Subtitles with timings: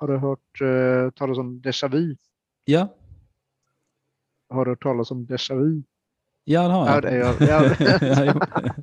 [0.00, 2.16] har du hört uh, talas om déjà vu?
[2.64, 2.88] Ja.
[4.48, 5.82] Har du hört talas om déjà vu?
[6.44, 6.96] Ja, det har jag.
[6.96, 8.36] Ja, det är jag.
[8.36, 8.42] Ja.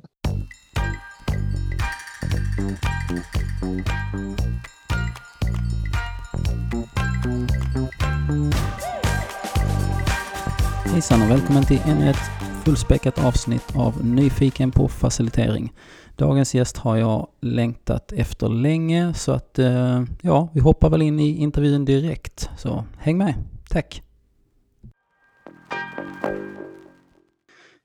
[10.92, 12.16] Hejsan och välkommen till ännu ett
[12.64, 15.72] fullspäckat avsnitt av Nyfiken på facilitering.
[16.16, 21.20] Dagens gäst har jag längtat efter länge så att eh, ja, vi hoppar väl in
[21.20, 22.50] i intervjun direkt.
[22.56, 23.34] Så häng med.
[23.68, 24.02] Tack!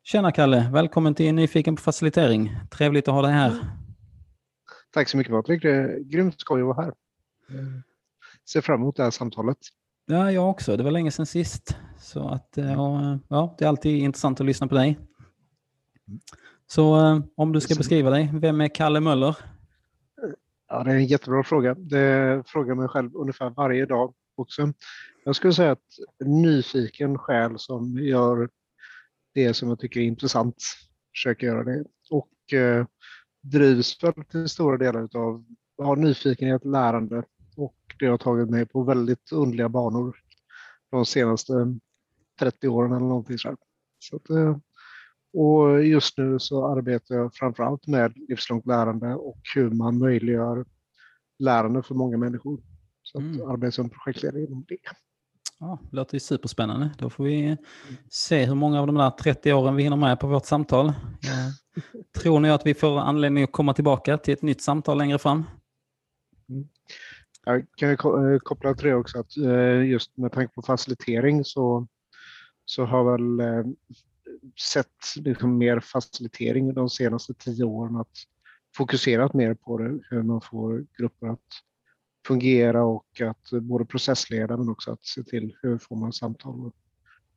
[0.04, 0.70] Tjena Kalle!
[0.73, 2.56] Välkommen till Nyfiken på facilitering.
[2.72, 3.59] Trevligt att ha dig här.
[4.94, 5.62] Tack så mycket Patrik.
[5.62, 6.94] Det är grymt skoj att vara här.
[7.50, 7.66] Eh,
[8.50, 9.58] ser fram emot det här samtalet.
[10.12, 10.77] Ja, jag också.
[10.77, 11.77] Det var länge sedan sist.
[11.99, 15.00] Så att, och, ja, det är alltid intressant att lyssna på dig.
[16.67, 16.95] Så
[17.36, 19.38] om du ska beskriva dig, vem är Kalle Möller?
[20.70, 21.73] Ja, det är en jättebra fråga.
[21.73, 24.73] Det frågar mig själv ungefär varje dag också.
[25.26, 28.50] Jag skulle säga att nyfiken själ som gör
[29.34, 30.56] det som jag tycker är intressant,
[31.14, 31.86] försöker göra det.
[32.09, 32.86] Och eh,
[33.41, 35.45] drivs väl till stora delar av
[35.78, 37.23] har nyfikenhet, lärande
[38.00, 40.16] det har tagit mig på väldigt underliga banor
[40.92, 41.53] de senaste
[42.39, 43.56] 30 åren eller någonting så,
[44.00, 44.30] så att,
[45.33, 50.66] och just nu så arbetar jag framförallt med livslångt lärande och hur man möjliggör
[51.39, 52.61] lärande för många människor.
[53.03, 53.50] Så att mm.
[53.50, 54.78] arbeta som projektledare inom det.
[55.59, 56.89] Ja, det låter ju superspännande.
[56.97, 57.58] Då får vi
[58.09, 60.94] se hur många av de där 30 åren vi hinner med på vårt samtal.
[62.22, 65.44] Tror ni att vi får anledning att komma tillbaka till ett nytt samtal längre fram?
[67.50, 67.89] Jag kan
[68.33, 71.88] eh, koppla till det också att eh, just med tanke på facilitering så,
[72.66, 73.72] så har väl eh,
[74.73, 78.11] sett liksom mer facilitering de senaste tio åren att
[78.75, 81.64] fokuserat mer på det, hur man får grupper att
[82.28, 86.73] fungera och att både processleda men också att se till hur får man samtal och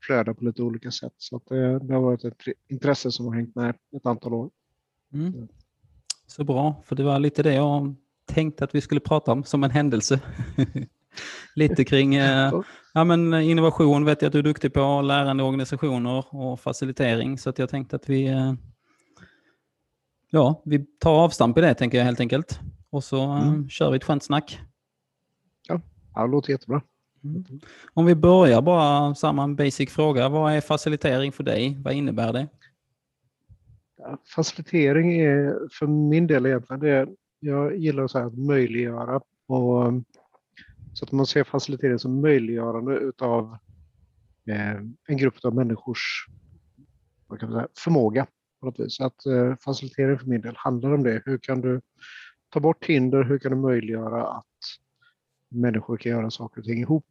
[0.06, 1.14] flöda på lite olika sätt.
[1.16, 4.50] Så att det, det har varit ett intresse som har hängt med ett antal år.
[5.12, 5.48] Mm.
[6.26, 7.94] Så bra, för det var lite det jag
[8.34, 10.20] tänkte att vi skulle prata om som en händelse.
[11.54, 12.52] lite kring eh,
[12.94, 17.38] ja, men innovation vet jag att du är duktig på, lärande organisationer och facilitering.
[17.38, 18.54] Så att jag tänkte att vi, eh,
[20.30, 22.60] ja, vi tar avstamp i det tänker jag helt enkelt.
[22.90, 23.68] Och så eh, mm.
[23.68, 24.60] kör vi ett skönt snack.
[25.68, 25.80] Ja,
[26.14, 26.82] det låter jättebra.
[27.24, 27.44] Mm.
[27.94, 30.28] Om vi börjar bara samma basic fråga.
[30.28, 31.76] Vad är facilitering för dig?
[31.84, 32.48] Vad innebär det?
[34.34, 37.06] Facilitering är för min del egentligen det
[37.44, 39.92] jag gillar så att möjliggöra och
[40.92, 43.56] så att man ser facilitering som möjliggörande utav
[44.48, 44.76] eh,
[45.08, 46.26] en grupp av människors
[47.40, 48.26] säga, förmåga.
[48.60, 48.96] På något vis.
[48.96, 51.22] Så att eh, facilitering för min del handlar om det.
[51.24, 51.80] Hur kan du
[52.48, 53.24] ta bort hinder?
[53.24, 54.46] Hur kan du möjliggöra att
[55.48, 57.06] människor kan göra saker och ting ihop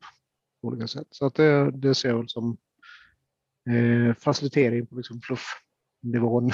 [0.62, 1.08] på olika sätt?
[1.10, 2.58] Så att det, det ser jag väl som
[3.70, 6.52] eh, facilitering på liksom fluffnivån.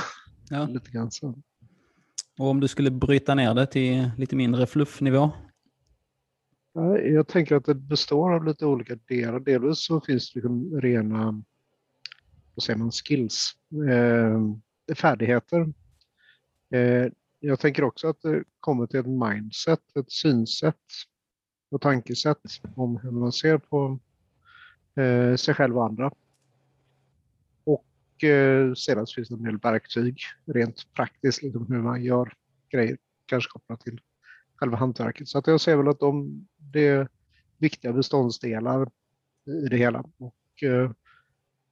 [0.50, 0.68] Ja.
[0.70, 1.42] lite grann så.
[2.40, 5.32] Och om du skulle bryta ner det till lite mindre fluffnivå?
[7.04, 9.40] Jag tänker att det består av lite olika delar.
[9.40, 11.44] Delvis så finns det liksom rena
[12.56, 13.52] vad säger man, skills,
[13.90, 15.74] eh, färdigheter.
[16.74, 20.76] Eh, jag tänker också att det kommer till ett mindset, ett synsätt
[21.72, 22.42] och tankesätt
[22.76, 24.00] om hur man ser på
[25.02, 26.12] eh, sig själv och andra.
[28.18, 32.34] Och eh, sedan finns det en del verktyg rent praktiskt, liksom hur man gör
[32.72, 34.02] grejer, kanske kopplat till
[34.56, 35.28] själva hantverket.
[35.28, 37.08] Så att jag ser väl att de, det är
[37.58, 38.90] viktiga beståndsdelar
[39.46, 40.04] i det hela.
[40.18, 40.92] Och eh,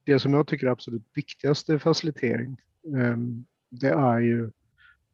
[0.04, 2.60] det som jag tycker är absolut viktigast i facilitering,
[2.96, 3.16] eh,
[3.70, 4.50] det är ju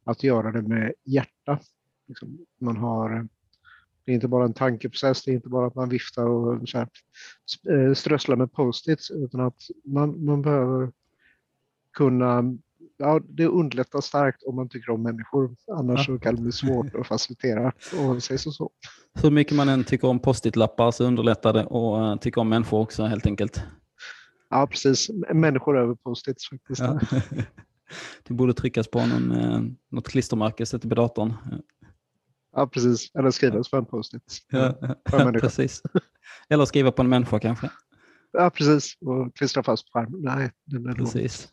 [0.05, 1.61] att göra det med hjärta.
[2.09, 3.29] Liksom, man har,
[4.05, 6.79] det är inte bara en tankeprocess, det är inte bara att man viftar och så
[6.79, 6.89] här,
[7.71, 10.93] eh, strösslar med post-its, utan att man, man behöver
[11.93, 12.43] kunna
[13.03, 15.57] ja, det underlättar starkt om man tycker om människor.
[15.73, 16.19] Annars ja.
[16.19, 17.73] kan det bli svårt att facilitera.
[17.99, 18.71] Och säga så, så.
[19.15, 23.05] Hur mycket man än tycker om post-it-lappar så underlättar det att tycka om människor också
[23.05, 23.63] helt enkelt.
[24.51, 25.11] Ja, precis.
[25.35, 26.81] Människor över post-its faktiskt.
[26.81, 27.01] Ja.
[28.23, 31.35] Det borde tryckas på någon, eh, något klistermärke, sätter på datorn.
[32.57, 33.15] Ja, precis.
[33.15, 34.39] Eller skrivas på en post-it.
[34.51, 34.75] Ja,
[35.41, 35.83] precis.
[36.49, 37.71] Eller skriva på en människa kanske.
[38.33, 38.97] Ja, precis.
[39.01, 40.21] Och klistra fast på skärmen.
[40.23, 41.49] Nej, den är precis.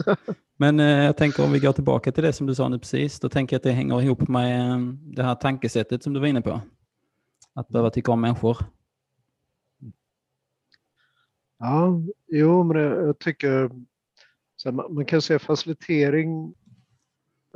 [0.58, 3.20] Men eh, jag tänker om vi går tillbaka till det som du sa nu precis,
[3.20, 6.28] då tänker jag att det hänger ihop med eh, det här tankesättet som du var
[6.28, 6.62] inne på.
[7.56, 8.58] Att behöva tycka om människor.
[11.60, 13.70] Ja, jo, men jag tycker
[14.56, 16.54] så man, man, kan se facilitering.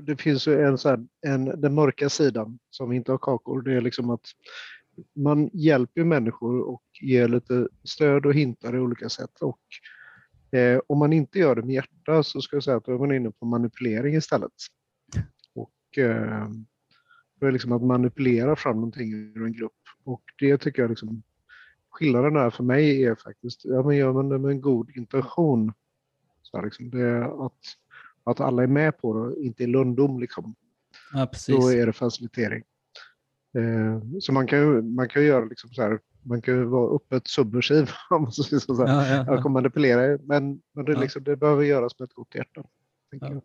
[0.02, 3.62] Det finns ju en, så här, en, den mörka sidan som inte har kakor.
[3.62, 4.26] Det är liksom att
[5.16, 9.42] man hjälper människor och ger lite stöd och hintar i olika sätt.
[9.42, 9.60] Och,
[10.60, 12.98] eh, om man inte gör det med hjärta så ska jag säga att då är
[13.00, 14.52] man inne på manipulering istället.
[15.56, 16.50] Och, eh,
[17.40, 19.72] det är liksom att manipulera fram någonting ur en grupp.
[20.04, 21.24] Och det tycker jag liksom,
[21.90, 25.74] skillnaden där för mig är faktiskt, ja men gör man det med en god intention,
[26.42, 27.60] så liksom, det är att,
[28.24, 30.56] att alla är med på det, inte i lundom liksom.
[31.14, 31.56] Ja, precis.
[31.56, 32.64] Då är det facilitering.
[33.58, 36.96] Eh, så man kan ju man kan göra liksom så här, man kan ju vara
[36.96, 38.94] öppet subversiv om man så så här.
[38.94, 39.42] Ja, ja, Jag ja.
[39.42, 41.00] kommer manipulera, men, men det, Ja.
[41.00, 42.64] liksom, det behöver göras med ett gott hjärta.
[43.12, 43.28] Ja.
[43.30, 43.42] jag.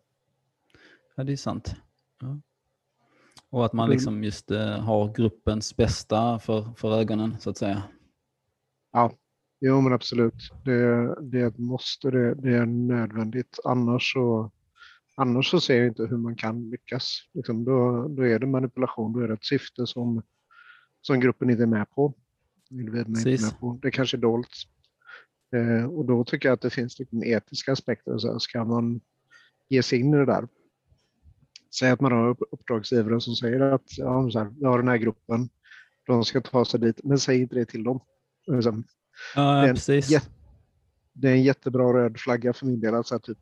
[1.15, 1.75] ja, det är sant.
[2.21, 2.39] Ja.
[3.49, 7.57] Och att man Det- liksom just eh, har gruppens bästa för, för ögonen, så att
[7.57, 7.83] säga.
[9.61, 13.59] Jo men absolut, det, det måste, det, det är nödvändigt.
[13.63, 14.51] Annars så,
[15.19, 17.17] annars så ser jag inte hur man kan lyckas.
[17.33, 20.23] Liksom, då, då är det manipulation, då är det ett syfte som,
[21.01, 22.13] som gruppen inte är med på.
[22.71, 23.51] Individerna är inte Precis.
[23.51, 23.79] med på.
[23.81, 24.49] Det kanske är dolt.
[25.55, 28.17] Eh, och då tycker jag att det finns liksom etiska aspekter.
[28.17, 29.01] Så här, ska man
[29.69, 30.47] ge sig in i det där?
[31.79, 34.87] Säg att man har upp- uppdragsgivare som säger att ja, så här, vi har den
[34.87, 35.49] här gruppen,
[36.05, 37.99] de ska ta sig dit, men säg inte det till dem.
[38.47, 38.83] Liksom,
[39.35, 40.21] Ja, ja Det är en
[41.13, 42.95] det är en jättebra röd flagga för min del.
[42.95, 43.37] Alltså typ,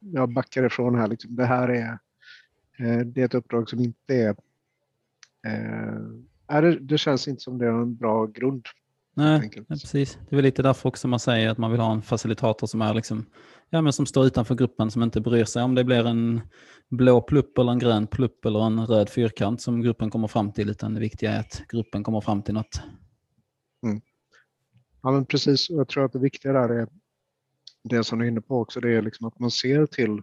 [0.00, 1.06] jag backar ifrån här.
[1.06, 1.36] Liksom.
[1.36, 1.98] Det här är,
[2.78, 4.36] eh, det är ett uppdrag som inte är...
[5.46, 5.98] Eh,
[6.48, 8.66] är det, det känns inte som det är en bra grund.
[9.14, 10.18] Nej, nej, precis.
[10.28, 12.82] Det är väl lite därför också man säger att man vill ha en facilitator som
[12.82, 13.26] är liksom,
[13.70, 16.40] ja men som står utanför gruppen, som inte bryr sig om det blir en
[16.88, 20.70] blå plupp eller en grön plupp eller en röd fyrkant som gruppen kommer fram till,
[20.70, 22.80] utan det viktiga är att gruppen kommer fram till något.
[25.06, 25.70] Ja, men precis.
[25.70, 26.88] Jag tror att det viktiga där är
[27.88, 28.80] det som du är inne på också.
[28.80, 30.22] Det är liksom att man ser till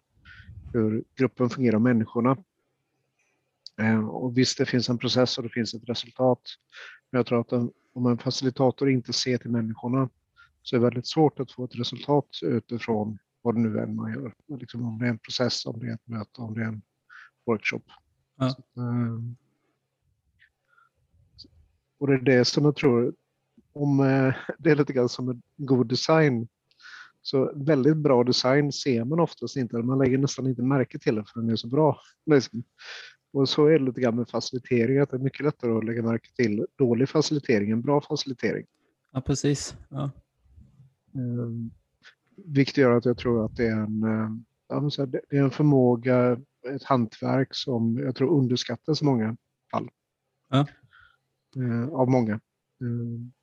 [0.74, 2.38] hur gruppen fungerar, människorna.
[3.81, 6.42] Eh, och visst, det finns en process och det finns ett resultat.
[7.12, 10.10] Men jag tror att om en facilitator inte ser till människorna
[10.62, 14.13] så är det väldigt svårt att få ett resultat utifrån vad det nu än man
[14.13, 14.33] gör.
[14.59, 16.81] Liksom om det är en process, om det är ett möte, om det är en
[17.45, 17.83] workshop.
[18.38, 18.50] Ja.
[18.50, 19.19] Så, eh,
[21.98, 23.13] och det är det som jag tror,
[23.74, 26.48] om eh, det är lite grann som en god design.
[27.25, 31.23] Så väldigt bra design ser man oftast inte, man lägger nästan inte märke till det
[31.33, 31.99] för den är så bra.
[32.25, 32.63] Liksom.
[33.33, 36.03] Och så är det lite grann med facilitering, att det är mycket lättare att lägga
[36.03, 38.65] märke till dålig facilitering än bra facilitering.
[39.11, 39.75] Ja, precis.
[39.89, 40.03] Ja.
[41.15, 41.49] Eh,
[42.45, 44.29] vilket gör att jag tror att det är en, eh,
[44.67, 46.37] ja, det är en förmåga,
[46.67, 49.37] ett hantverk som jag tror underskattas i många
[49.71, 49.89] fall.
[50.49, 50.67] Ja.
[51.55, 52.33] Eh, av många.
[52.33, 53.43] Eh,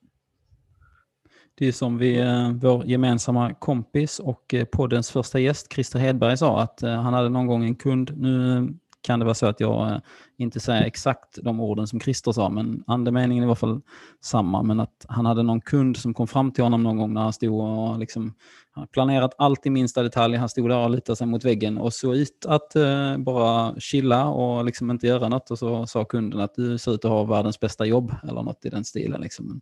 [1.61, 6.37] det är som vi, eh, vår gemensamma kompis och eh, poddens första gäst, Christer Hedberg,
[6.37, 8.13] sa att eh, han hade någon gång en kund.
[8.17, 8.69] Nu
[9.01, 10.01] kan det vara så att jag
[10.37, 13.81] inte säger exakt de orden som Christer sa, men andemeningen är i alla fall
[14.21, 14.63] samma.
[14.63, 17.33] Men att han hade någon kund som kom fram till honom någon gång när han
[17.33, 18.35] stod och liksom,
[18.71, 20.37] han planerat allt i minsta detalj.
[20.37, 24.29] Han stod där och lutade sig mot väggen och såg ut att eh, bara chilla
[24.29, 25.51] och liksom inte göra något.
[25.51, 28.65] Och så sa kunden att du ser ut att ha världens bästa jobb eller något
[28.65, 29.21] i den stilen.
[29.21, 29.61] Liksom.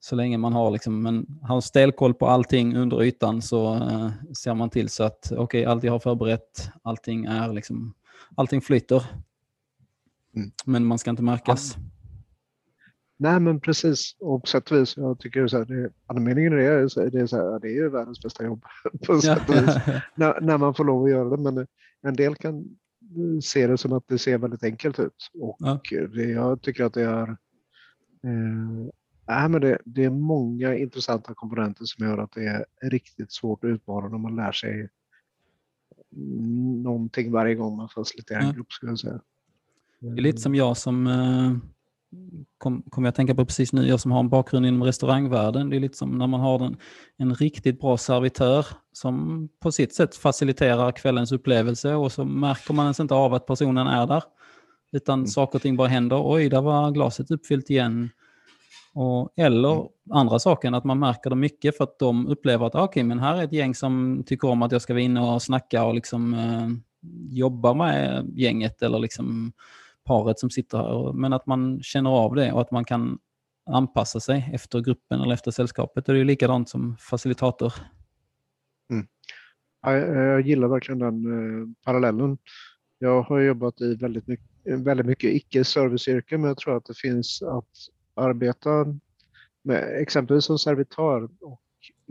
[0.00, 4.10] Så länge man har, liksom en, har stenkoll på allting under ytan så eh,
[4.42, 7.94] ser man till så att okej, allt jag har förberett, allting är liksom,
[8.34, 9.04] allting flyter.
[10.36, 10.50] Mm.
[10.64, 11.76] Men man ska inte märkas.
[13.18, 16.56] Nej men precis, och på sätt och vis, jag tycker så här, det, andemeningen i
[16.56, 18.64] det är, så- det är, så här, det är ju världens bästa jobb
[19.06, 19.76] på Ja, sätt och vis.
[20.14, 21.36] När, när man får lov att göra det.
[21.52, 21.66] Men
[22.02, 25.30] en del kan eh, se det som att det ser väldigt enkelt ut.
[25.40, 25.80] Och Ja.
[26.14, 27.28] det, jag tycker att det är,
[28.24, 28.88] eh,
[29.28, 32.44] nej, men det, det är många intressanta komponenter som gör att det
[32.80, 34.88] är riktigt svårt att utmana när man lär sig
[36.82, 38.52] någonting varje gång man faciliterar en Ja.
[38.52, 38.72] grupp.
[38.72, 39.20] Skulle jag säga.
[40.00, 41.52] Det är lite som jag som eh,
[42.58, 45.70] kom, kom jag att tänka på precis nu, jag som har en bakgrund inom restaurangvärlden.
[45.70, 46.76] Det är lite som när man har en,
[47.16, 52.84] en riktigt bra servitör som på sitt sätt faciliterar kvällens upplevelse och så märker man
[52.84, 54.22] ens inte av att personen är där.
[54.92, 55.26] Utan Mm.
[55.26, 56.20] saker och ting bara händer.
[56.32, 58.10] Oj, där var glaset uppfyllt igen.
[58.98, 59.88] Och, eller Mm.
[60.10, 63.18] andra saken, att man märker det mycket för att de upplever att ah, okej, men
[63.18, 65.94] här är ett gäng som tycker om att jag ska vara inne och snacka och
[65.94, 66.68] liksom eh,
[67.30, 69.52] jobba med gänget eller liksom
[70.04, 71.12] paret som sitter här.
[71.12, 73.18] Men att man känner av det och att man kan
[73.70, 76.06] anpassa sig efter gruppen eller efter sällskapet.
[76.06, 77.72] Det är ju likadant som facilitator.
[79.82, 82.38] Ja, Jag, jag gillar verkligen den eh, parallellen.
[82.98, 87.42] Jag har jobbat i väldigt mycket, väldigt mycket icke-serviceyrken, men jag tror att det finns
[87.42, 87.68] att
[88.16, 88.98] arbeta
[89.62, 91.62] med exempelvis som servitör och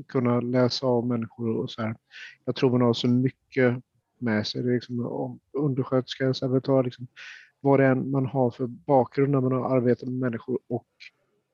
[0.07, 1.95] kunna läsa av människor och så här.
[2.45, 3.83] Jag tror man har så mycket
[4.19, 4.63] med sig.
[4.63, 7.07] Det är liksom om undersköterska, servitör, liksom,
[7.59, 10.87] vad det än man har för bakgrund när man har arbetat med människor och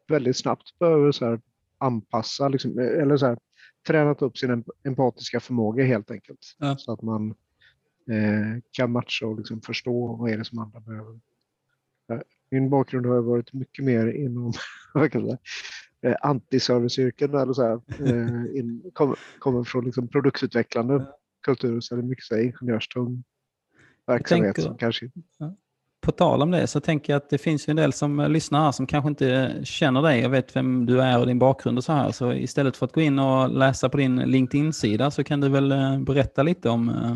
[0.07, 1.41] väldigt snabbt behöver så här
[1.77, 3.37] anpassa, liksom, eller så här,
[3.87, 6.39] tränat upp sin empatiska förmåga helt enkelt.
[6.59, 6.77] Ja.
[6.77, 7.29] Så att man
[8.09, 11.19] eh, kan matcha och liksom förstå vad är det som andra behöver.
[12.51, 14.53] Min bakgrund har varit mycket mer inom
[16.01, 21.05] eh, antiserviceyrken eller så här, eh, in, kommer kom från liksom produktutvecklande
[21.45, 23.23] kultur så är det mycket så här, ingenjörstung
[24.07, 25.11] verksamhet tänker, som kanske.
[26.01, 28.71] På tal om det så tänker jag att det finns en del som lyssnar här
[28.71, 31.93] som kanske inte känner dig och vet vem du är och din bakgrund och så
[31.93, 32.11] här.
[32.11, 35.71] Så istället för att gå in och läsa på din LinkedIn-sida så kan du väl
[35.71, 37.15] eh, berätta lite om eh,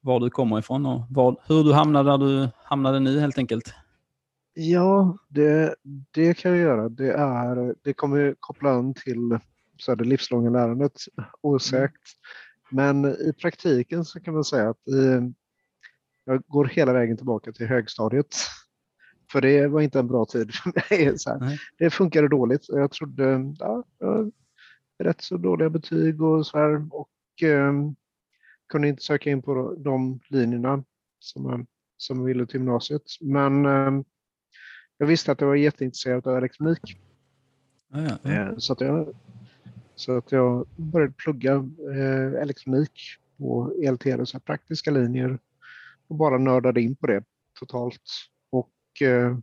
[0.00, 3.74] var du kommer ifrån och var, hur du hamnade där du hamnade nu helt enkelt.
[4.54, 5.74] Ja, det,
[6.10, 6.88] det kan jag göra.
[6.88, 9.38] Det, är, det kommer koppla an till
[9.78, 10.92] så det livslånga lärandet,
[11.40, 12.02] osökt.
[12.70, 15.32] Men i praktiken så kan man säga att i,
[16.24, 18.36] jag går hela vägen tillbaka till högstadiet.
[19.32, 21.18] För det var inte en bra tid för mig.
[21.18, 21.60] Så här.
[21.78, 22.66] Det funkade dåligt.
[22.68, 24.32] Jag trodde, ja, jag
[24.98, 26.86] rätt så dåliga betyg och så här.
[26.90, 27.72] Och eh,
[28.68, 30.84] kunde inte söka in på de linjerna
[31.18, 33.02] som, som ville till gymnasiet.
[33.20, 34.02] Men eh,
[35.04, 36.98] jag visste att jag var jätteintresserad av elektronik.
[37.92, 38.30] Ah, ja, ja.
[38.30, 39.08] Eh, så, att jag,
[39.94, 41.52] så att jag började plugga
[41.94, 43.00] eh, elektronik
[43.38, 45.38] på ELTR, så praktiska linjer
[46.08, 47.24] och bara nördade in på det
[47.58, 48.02] totalt.
[48.50, 49.38] Och eh,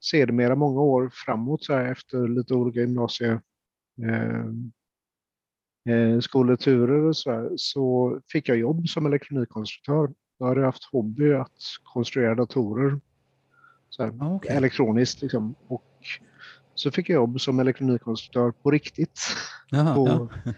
[0.00, 3.40] sedermera många år framåt så här, efter lite olika gymnasie
[4.02, 4.46] eh,
[5.94, 6.16] eh,
[7.08, 10.12] och så, här, så fick jag jobb som elektronikkonstruktör.
[10.38, 13.00] Jag hade haft hobby att konstruera datorer
[13.92, 14.56] så här, ah, okay.
[14.56, 15.22] elektroniskt.
[15.22, 15.54] Liksom.
[15.68, 15.84] Och
[16.74, 19.20] så fick jag jobb som elektronikkonstruktör på riktigt
[19.70, 20.52] Jaha, på, ja.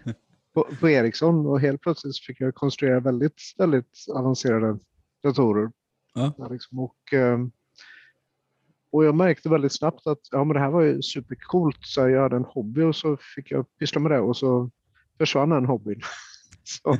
[0.53, 4.79] på, på, Ericsson och helt plötsligt fick jag konstruera väldigt, väldigt avancerade
[5.23, 5.71] datorer.
[6.13, 6.47] Ja.
[6.51, 6.79] Liksom.
[6.79, 7.51] Och, ehm,
[8.91, 11.79] och jag märkte väldigt snabbt att ja, men det här var ju supercoolt.
[11.81, 14.69] Så jag hade en hobby och så fick jag pyssla med det och så
[15.17, 16.01] försvann den hobbyn.
[16.63, 16.97] så,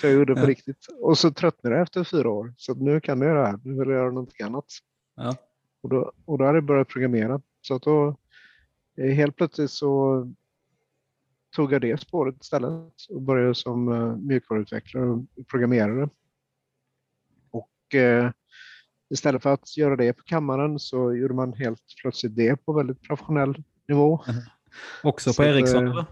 [0.00, 0.46] så jag gjorde på ja.
[0.46, 0.86] riktigt.
[1.00, 2.54] Och så tröttnade jag efter fyra år.
[2.56, 3.60] Så nu kan jag göra det här.
[3.64, 4.66] Nu vill jag göra någonting annat.
[5.16, 5.36] Ja.
[5.84, 7.40] Och, då, och då hade jag börjat programmera.
[7.60, 8.16] Så att då
[8.98, 10.22] eh, helt plötsligt så
[11.56, 16.08] tog jag det spåret istället och började som uh, mjukvaruutvecklare och programmerare.
[17.50, 18.30] Och uh,
[19.10, 23.02] istället för att göra det på kammaren så gjorde man helt plötsligt det på väldigt
[23.02, 24.24] professionell nivå.
[25.02, 25.98] Också på så Ericsson?
[25.98, 26.08] Att,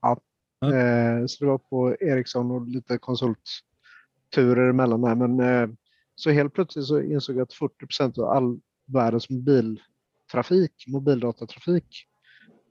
[0.00, 0.20] ja,
[0.64, 1.28] mm.
[1.28, 5.14] så det var på Ericsson och lite konsultturer emellan där.
[5.14, 5.76] Men
[6.14, 8.60] så helt plötsligt så insåg jag att 40% av all
[8.92, 12.06] världens mobiltrafik, mobildatatrafik,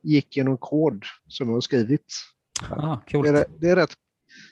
[0.03, 2.13] gick genom kod som jag har skrivit.
[2.69, 3.27] Ah, coolt.
[3.27, 3.93] det, är, det är rätt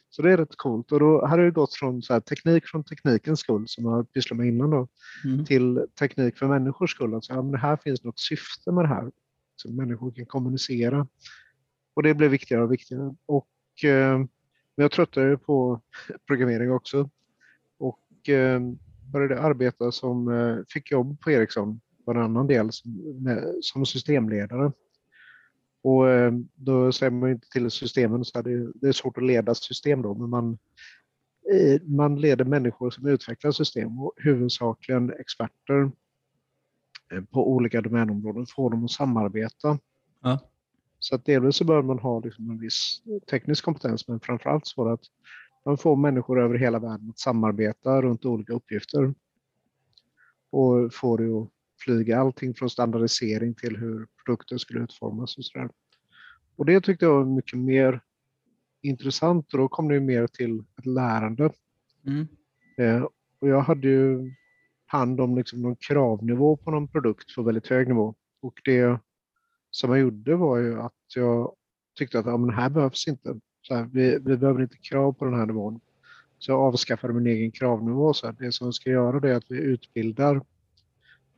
[0.09, 0.91] så det är rätt coolt.
[0.91, 4.41] Och då hade det gått från så här, teknik från teknikens skull, som jag pysslade
[4.41, 4.87] med innan, då,
[5.25, 5.45] mm.
[5.45, 7.13] till teknik för människors skull.
[7.13, 9.11] Alltså, ja, men det här finns något syfte med det här,
[9.55, 11.07] så människor kan kommunicera.
[11.93, 13.15] Och det blev viktigare och viktigare.
[13.25, 15.81] Och, eh, men jag tröttnade på
[16.27, 17.09] programmering också.
[17.79, 18.61] Och eh,
[19.11, 22.93] började arbeta som, eh, fick jobb på Ericsson på en annan del som,
[23.61, 24.71] som systemledare.
[25.83, 29.55] Och eh, då säger man inte till systemen så det, det är svårt att leda
[29.55, 30.57] system då, men man,
[31.53, 35.91] eh, man leder människor som utvecklar system och huvudsakligen experter
[37.31, 39.79] på olika domänområden, får dem att samarbeta.
[40.21, 40.39] Ja.
[40.99, 44.87] Så att delvis så bör man ha liksom en viss teknisk kompetens, men framförallt så
[44.87, 45.01] att
[45.67, 49.13] man får människor över hela världen att samarbeta runt olika uppgifter.
[50.49, 51.49] Och får det att
[51.83, 55.69] flyga allting från standardisering till hur produkter skulle utformas och sådär.
[56.55, 58.01] Och det tyckte jag var mycket mer
[58.81, 61.51] intressant och då kom det mer till ett lärande.
[62.05, 62.27] Mm.
[62.77, 63.03] Eh,
[63.39, 64.33] och jag hade ju
[64.85, 68.15] hand om liksom någon kravnivå på någon produkt på väldigt hög nivå.
[68.41, 68.99] Och det
[69.71, 71.55] som jag gjorde var ju att jag
[71.97, 75.25] tyckte att ja, men här behövs inte så här, vi, vi behöver inte krav på
[75.25, 75.79] den här nivån.
[76.39, 78.13] Så jag avskaffade min egen kravnivå.
[78.13, 80.41] Så här, det som vi ska göra det är att vi utbildar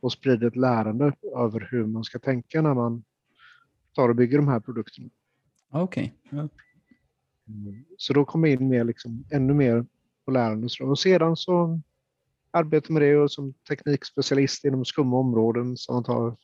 [0.00, 3.04] och sprider ett lärande över hur man ska tänka när man
[3.94, 5.08] tar och bygger de här produkterna.
[5.70, 6.14] Okej.
[6.24, 6.38] Okay.
[6.38, 6.48] Ja.
[7.48, 7.84] Mm.
[7.96, 9.86] Så då kom jag in med liksom ännu mer
[10.24, 10.68] på lärande.
[10.80, 11.80] Och sedan så
[12.50, 16.36] arbetar med det och som teknikspecialist inom skumma områden som tar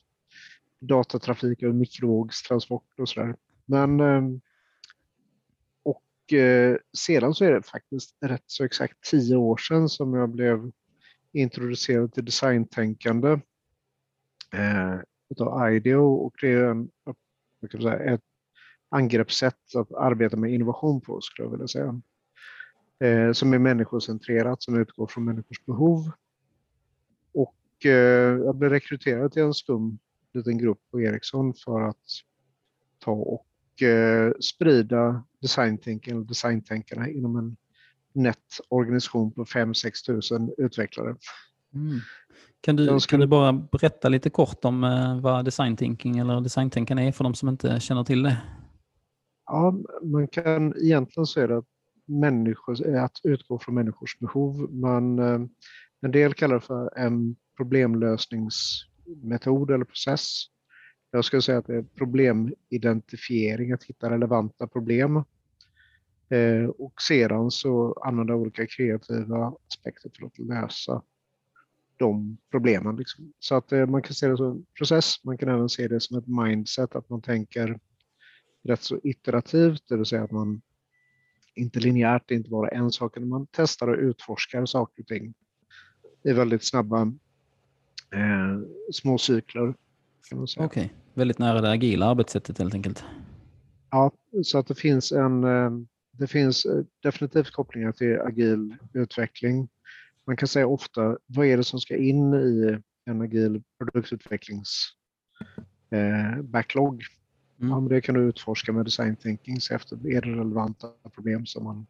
[0.79, 3.35] datatrafik och mikrovågstransport och sådär.
[3.65, 4.39] Men ehm, eh,
[6.33, 10.71] Eh, sedan så är det faktiskt rätt så exakt tio år sedan som jag blev
[11.33, 13.29] introducerad till designtänkande
[14.53, 14.95] eh,
[15.29, 16.89] utav IDEO och det är en,
[17.71, 18.21] kan säga, ett
[18.89, 22.01] angreppssätt att arbeta med innovation på skulle jag vilja säga.
[22.99, 26.11] Eh, som är människocentrerat, som utgår från människors behov.
[27.33, 29.99] Och eh, jag blev rekryterad till en skum
[30.33, 32.05] liten grupp på Ericsson för att
[32.99, 37.57] ta och eh, sprida design thinking eller designtänkarna inom en
[38.13, 41.15] nätt organisation på 5-6 tusen utvecklare.
[41.73, 41.99] Mm.
[42.61, 47.03] Kan, du, kan du bara berätta lite kort om eh, vad design thinking eller designtänkarna
[47.03, 48.37] är för de som inte känner till det?
[49.45, 51.65] Ja, man kan egentligen säga att
[52.05, 54.73] människor, att utgå från människors behov.
[54.73, 55.39] Man, eh,
[56.01, 60.45] en del kallar det för en problemlösningsmetod eller process.
[61.11, 65.23] Jag skulle säga att det är problemidentifiering, att hitta relevanta problem.
[66.29, 71.03] Eh, och sedan så använda olika kreativa aspekter för att lösa
[71.97, 72.95] de problemen.
[72.95, 73.33] Liksom.
[73.39, 75.99] Så att eh, man kan se det som en process, man kan även se det
[75.99, 77.79] som ett mindset, att man tänker
[78.63, 80.61] rätt så iterativt, det vill säga att man
[81.55, 85.07] inte linjärt, det är inte bara en sak, utan man testar och utforskar saker och
[85.07, 85.33] ting
[86.23, 87.01] i väldigt snabba
[88.11, 88.59] eh,
[88.93, 89.73] små cykler.
[90.31, 90.89] Okej, okay.
[91.13, 93.03] väldigt nära det agila arbetssättet helt enkelt.
[93.91, 94.11] Ja,
[94.43, 95.71] så att det finns en eh,
[96.17, 99.69] det finns eh, definitivt kopplingar till agil utveckling.
[100.25, 104.93] Man kan säga ofta, vad är det som ska in i en agil produktutvecklings
[105.89, 107.03] eh, backlog?
[107.59, 107.71] Mm.
[107.71, 111.45] Ja, men det kan du utforska med design thinking, se efter är det relevanta problem
[111.45, 111.87] som man,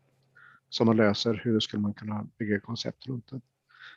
[0.69, 3.41] som man löser, hur skulle man kunna bygga koncept runt det?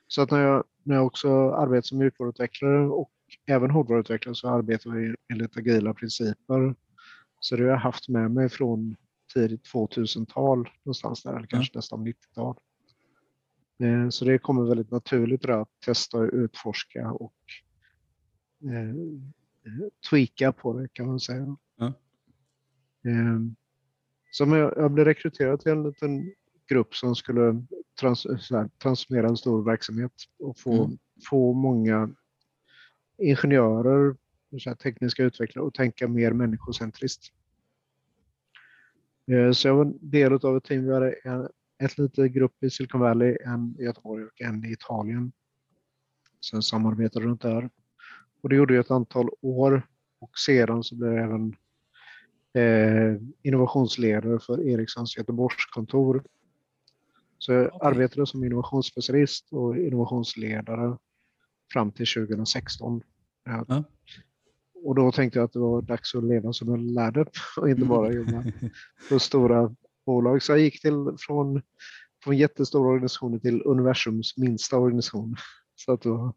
[0.07, 3.11] Så att när jag, när jag också arbetar som mjukvaruutvecklare och
[3.47, 6.75] även hårdvaruutvecklare så arbetar vi enligt agila principer.
[7.41, 8.97] Så det har jag haft med mig från
[9.35, 11.79] tidigt 2000-tal någonstans där, eller kanske mm.
[11.79, 12.57] nästan 90-tal.
[13.83, 17.35] Eh, så det kommer väldigt naturligt att testa och utforska och
[18.65, 18.95] eh,
[20.11, 21.57] tweaka på det kan man säga.
[23.05, 23.57] Mm.
[24.31, 24.45] Så
[24.77, 26.33] jag blev rekryterad till en liten
[26.69, 27.67] grupp som skulle
[28.01, 30.99] trans, här, transformera en stor verksamhet och få, mm.
[31.31, 32.11] få många
[33.21, 34.17] ingenjörer,
[34.67, 37.27] här, tekniska utvecklare att tänka mer människocentriskt.
[39.31, 40.87] Eh, så jag var en del av ett team.
[40.87, 41.49] Vi hade en
[41.81, 45.33] ett litet grupp i Silicon Valley, en i Göteborg och en i Italien.
[46.51, 47.71] Sen samarbetade runt där.
[48.43, 49.87] Och det gjorde jag ett antal år
[50.21, 51.57] och sedan så blev jag även
[52.55, 56.25] eh, innovationsledare för Ericssons Göteborgskontor.
[57.39, 57.89] Så jag okay.
[57.89, 60.99] arbetade som innovationsspecialist och innovationsledare
[61.73, 63.03] fram till 2016.
[63.45, 63.85] Ja.
[64.85, 67.27] Och då tänkte jag att det var dags att leva som en lärde
[67.57, 68.45] och inte bara jobba
[69.09, 69.75] på stora
[70.07, 70.43] bolag.
[70.43, 71.63] Så jag gick till, från,
[72.25, 75.37] från jättestora organisationer till universums minsta organisation.
[75.75, 76.35] Så att då,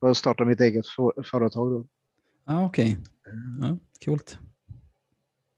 [0.00, 0.86] jag startade mitt eget
[1.24, 1.70] företag.
[1.70, 1.86] Då.
[2.44, 3.68] Ah, Okej, okay.
[3.68, 4.38] ja, coolt.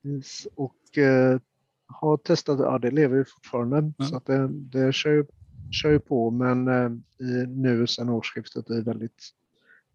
[0.05, 0.49] Yes.
[0.55, 1.41] Och eh,
[1.87, 3.95] har testat, ja det lever ju fortfarande, mm.
[4.11, 5.27] så att det, det kör,
[5.71, 6.91] kör på men eh,
[7.27, 9.33] i, nu sedan årsskiftet i väldigt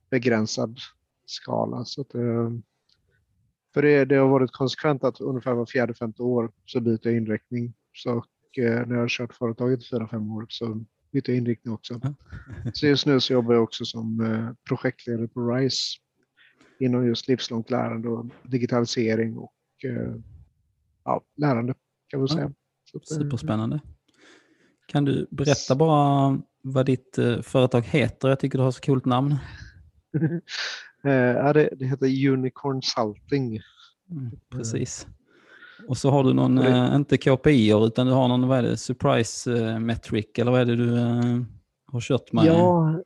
[0.09, 0.79] begränsad
[1.25, 1.85] skala.
[1.85, 2.51] Så att, eh,
[3.73, 7.15] för det, det, har varit konsekvent att ungefär var fjärde, femte år så byter jag
[7.15, 7.73] inriktning.
[7.93, 11.37] Så och, eh, när jag har kört företaget i fyra, fem år så byter jag
[11.37, 12.01] inriktning också.
[12.73, 15.97] Så just nu så jobbar jag också som eh, projektledare på RISE
[16.79, 19.53] inom just livslångt lärande och digitalisering och
[21.03, 21.73] ja, lärande
[22.07, 22.53] kan man säga.
[22.93, 23.81] Ja, superspännande.
[24.87, 28.29] Kan du berätta bara vad ditt företag heter?
[28.29, 29.35] Jag tycker du har så coolt namn.
[31.03, 33.59] Eh, det, det heter Unicorn Salting.
[34.11, 35.07] Mm, precis.
[35.87, 38.77] Och så har du någon, äh, inte KPI utan du har någon, vad är det,
[38.77, 41.41] surprise äh, metric eller vad är det du äh,
[41.85, 42.45] har kört med?
[42.45, 43.01] Ja,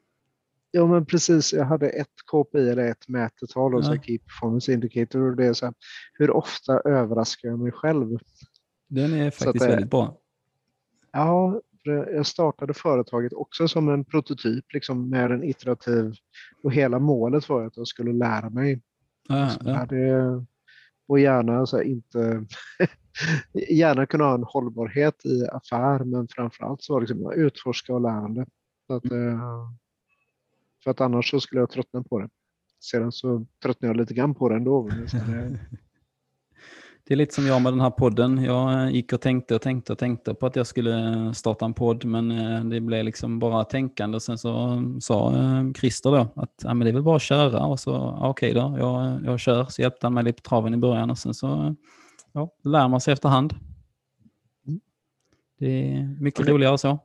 [0.71, 1.53] ja, men precis.
[1.53, 4.01] Jag hade ett KPI eller ett mätetal, och ja.
[4.03, 5.29] Key Performance Indicator.
[5.29, 5.73] Och det är så här,
[6.13, 8.19] hur ofta överraskar jag mig själv?
[8.87, 10.17] Den är faktiskt väldigt bra.
[11.11, 16.13] Ja, jag startade företaget också som en prototyp liksom med en iterativ
[16.63, 18.81] och hela målet var att jag skulle lära mig.
[19.29, 19.85] Ah, ja.
[19.89, 20.45] det,
[21.07, 22.45] och gärna så inte
[23.69, 28.45] gärna kunna ha en hållbarhet i affär men framförallt så liksom utforska och lärande.
[28.89, 29.29] Att, mm.
[29.29, 29.69] Eh,
[30.83, 32.29] för att annars så skulle jag tröttna på det.
[32.79, 34.89] Sedan så tröttnade jag lite grann på det ändå.
[37.11, 38.43] Det är lite som jag med den här podden.
[38.43, 42.05] Jag gick och tänkte och tänkte och tänkte på att jag skulle starta en podd,
[42.05, 44.15] men eh, det blev liksom bara tänkande.
[44.15, 47.21] Och sen så sa eh, Christer då att ja, men det är väl bara att
[47.21, 47.65] köra.
[47.65, 49.65] Och så ja, okej då, jag, jag kör.
[49.65, 51.75] Så hjälpte han mig lite på traven i början och sen så
[52.31, 53.53] ja, lär man sig efterhand.
[54.67, 54.79] Mm.
[55.59, 56.99] Det är mycket ja, roligare så.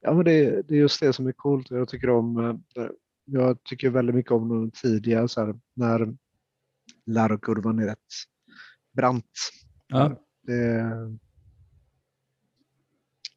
[0.00, 1.70] Ja, men det, det, är just det som är coolt.
[1.70, 2.38] Jag tycker om
[2.76, 2.86] eh,
[3.24, 6.16] jag tycker väldigt mycket om de tidiga, så här, när
[7.06, 7.98] lärokurvan är rätt
[8.98, 9.24] brant.
[9.88, 10.16] Ja.
[10.42, 10.84] Det,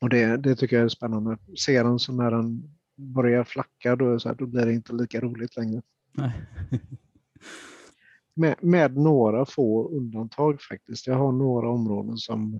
[0.02, 1.38] och det, det tycker jag är spännande.
[1.58, 5.58] Sedan så när den börjar flacka då, så här, då blir det inte lika roligt
[5.58, 5.82] längre.
[8.34, 11.08] Med, med några få undantag faktiskt.
[11.08, 12.60] Jag har några områden som,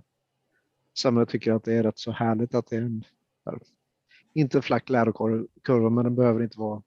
[0.92, 3.04] som jag tycker att det är rätt så härligt att det är en,
[4.32, 6.82] inte flack lärokurva, men den behöver inte vara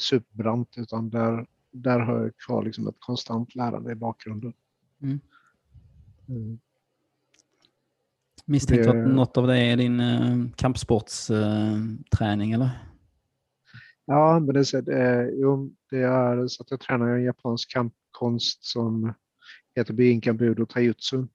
[0.00, 4.52] superbrant utan där, där har jag kvar liksom ett konstant lärande i bakgrunden.
[5.02, 5.20] Mm.
[6.28, 6.58] Mm.
[8.44, 12.70] Misstänker Det- att något av det är din uh, kampsportsträning eller?
[14.04, 18.64] Ja, men det, är är- jo, det är så att jag tränar en japansk kampkonst
[18.64, 19.14] som
[19.74, 21.26] heter Biinkan Budo Taijutsu.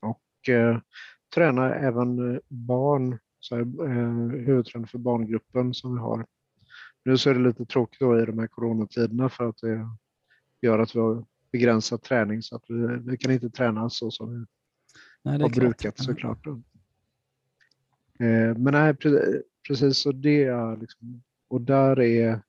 [0.00, 0.78] Och eh,
[1.34, 6.26] tränar även eh, barn, så här, eh, huvudtränare för barngruppen som vi har.
[7.04, 9.88] Nu så är det lite tråkigt då i de här coronatiderna för att det
[10.62, 14.40] gör att vi har begränsad träning så att vi, vi kan inte träna så som
[14.40, 14.46] vi
[15.22, 15.54] Nej, har klart.
[15.54, 16.46] brukat såklart.
[16.46, 16.56] Eh,
[18.56, 22.40] men nej, pre- precis så det är liksom, och där är,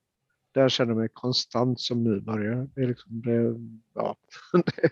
[0.54, 2.68] där känner jag mig konstant som nybörjare.
[2.74, 3.54] Det, liksom, det,
[3.94, 4.16] ja,
[4.52, 4.90] det,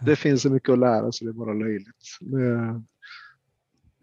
[0.00, 2.18] det finns så mycket att lära så det är bara löjligt.
[2.20, 2.50] Det,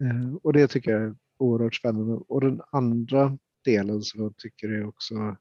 [0.06, 2.12] eh, och det tycker jag är oerhört spännande.
[2.12, 5.36] Och den andra delen som jag tycker är också,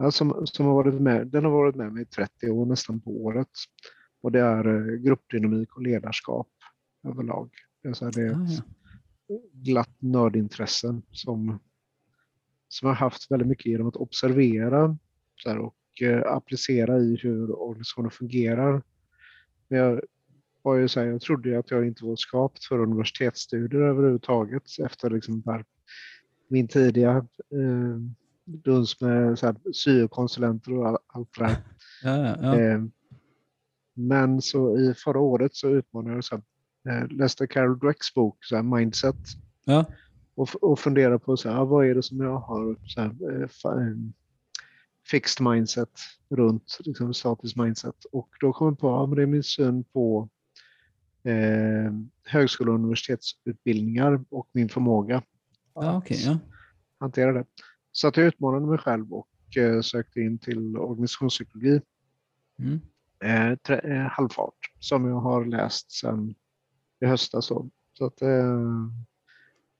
[0.00, 3.00] ja, som, som har varit med, den har varit med mig i 30 år nästan
[3.00, 3.48] på året.
[4.22, 6.48] Och det är eh, gruppdynamik och ledarskap
[7.08, 7.50] överlag.
[7.82, 8.64] Det är, så här, det är Ah, ett
[9.26, 9.36] ja.
[9.52, 11.58] glatt nördintressen som,
[12.68, 14.98] som jag har haft väldigt mycket genom att observera
[15.46, 18.82] här, och eh, applicera i hur organisationer fungerar.
[19.68, 20.00] Men jag,
[20.62, 25.10] var ju så här, jag trodde att jag inte var skapt för universitetsstudier överhuvudtaget efter
[25.10, 25.64] liksom
[26.48, 27.16] min tidiga
[27.52, 27.98] eh,
[28.50, 31.56] duns med så här, syokonsulenter och all, allt det där.
[32.02, 32.60] Ja, ja, ja.
[32.60, 32.80] Eh,
[33.94, 36.40] Men så i förra året så utmanade jag så
[36.84, 39.16] här, eh, läste Carol Dwecks bok så här, Mindset
[39.64, 39.84] ja.
[40.34, 43.42] och, och funderade på så här, ah, vad är det som jag har så här,
[43.42, 43.48] eh,
[45.10, 45.90] fixed mindset
[46.30, 48.04] runt, liksom statisk mindset.
[48.12, 50.28] Och då kom jag på att det är min syn på
[51.24, 51.92] eh,
[52.24, 55.22] högskole och universitetsutbildningar och min förmåga
[55.74, 56.22] ja okej.
[56.24, 56.38] ja.
[56.98, 57.44] hantera det.
[58.00, 61.80] Så att jag utmanade mig själv och eh, sökte in till organisationspsykologi
[62.58, 62.80] Mm.
[63.24, 66.34] eh, eh, halvfart som jag har läst sedan
[67.00, 67.46] i höstas.
[67.46, 68.60] Så, så att, eh,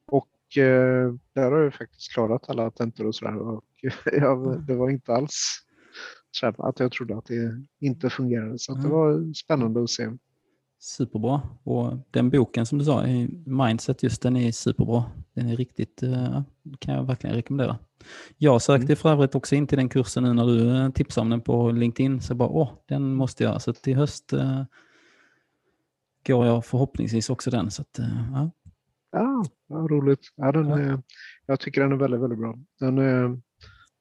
[0.06, 3.36] och eh, där har jag faktiskt klarat alla tentor och sådär.
[3.36, 3.64] Och
[4.12, 5.36] jag, det var inte alls
[6.30, 8.58] så att jag trodde att det inte fungerade.
[8.58, 8.98] Så att det Mm.
[8.98, 10.10] var spännande att se.
[10.82, 11.42] Superbra.
[11.64, 15.04] Och den boken som du sa, i Mindset, just den är superbra.
[15.34, 16.42] Den är riktigt, eh,
[16.78, 17.78] kan jag verkligen rekommendera.
[18.36, 18.96] Jag sökte Mm.
[18.96, 21.70] för övrigt också in till den kursen nu när du eh, tipsade om den på
[21.70, 22.20] LinkedIn.
[22.20, 23.62] Så jag bara, åh, den måste jag.
[23.62, 24.62] Så till höst eh,
[26.26, 27.70] går jag förhoppningsvis också den.
[27.70, 28.50] Så att, eh, ja.
[29.12, 30.32] Ja, ja roligt.
[30.36, 31.02] Ja, den, Ja.
[31.46, 32.58] Jag tycker den är väldigt, väldigt bra.
[32.80, 32.96] Den,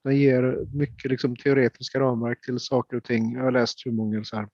[0.03, 3.33] den ger mycket liksom, teoretiska ramverk till saker och ting.
[3.33, 4.47] Jag har läst hur många så här,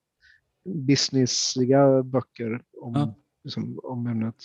[0.65, 3.13] businessiga böcker om, Ja.
[3.43, 4.35] liksom, om ämnet.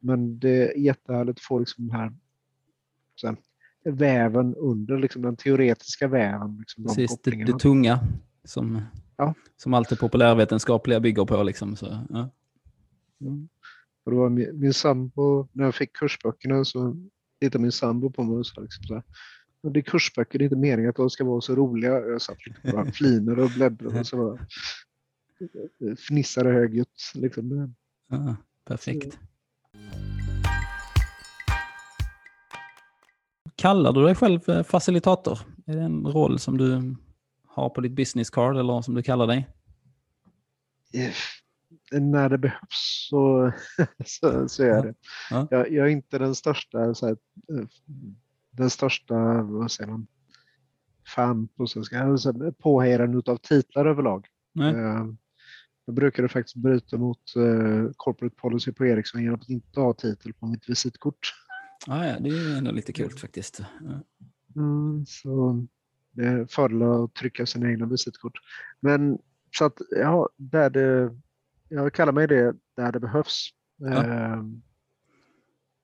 [0.00, 2.12] Men det är jättehärligt att få liksom, den här
[3.14, 3.36] så
[3.84, 6.56] väven under, liksom, den teoretiska väven.
[6.58, 7.98] Liksom, de Precis, det, det tunga
[8.44, 8.82] som,
[9.16, 9.34] Ja.
[9.56, 11.42] som allt det populärvetenskapliga bygger på.
[11.42, 12.30] Liksom, så, ja.
[13.20, 13.48] Mm.
[14.04, 16.96] Och det var min, min sambo, när jag fick kursböckerna så
[17.40, 19.02] tittade min sambo på mig och sa liksom så här,
[19.62, 21.92] "Men det är kursböcker, det är inte meningen att de ska vara så roliga.
[21.92, 22.36] Jag satt
[22.74, 24.38] och flinade och bläddrade och så bara
[26.08, 27.12] fnissade högljutt.
[27.14, 27.74] Liksom.
[28.10, 29.18] Ja, perfekt.
[33.56, 35.38] Kallar du dig själv eh, facilitator?
[35.66, 36.94] Är det en roll som du
[37.46, 39.48] har på ditt business card eller som du kallar dig?
[40.94, 43.52] Eh, När det behövs så,
[44.06, 44.94] så, så är det.
[45.30, 45.48] Ja.
[45.50, 47.16] Jag, jag är inte den största, så här,
[47.52, 47.66] eh,
[48.50, 50.06] den största, vad säger man,
[51.06, 52.18] fan på svenska,
[52.58, 54.26] påhejaren utav titlar överlag.
[54.54, 54.74] Nej?
[55.92, 59.94] Eh, Jag brukade faktiskt bryta mot eh, corporate policy på Ericsson genom att inte ha
[59.94, 61.34] titel på mitt visitkort.
[61.86, 63.60] Ah, ja, det är ändå lite kul faktiskt.
[63.60, 64.02] Ja.
[64.56, 65.66] Mm, så
[66.12, 68.32] det är fördelar att trycka sina egna visitkort.
[68.80, 69.18] Men
[69.50, 71.16] så att ja, där det,
[71.68, 73.48] jag kallar mig det där det behövs.
[73.76, 74.04] Ja.
[74.04, 74.62] Ehm,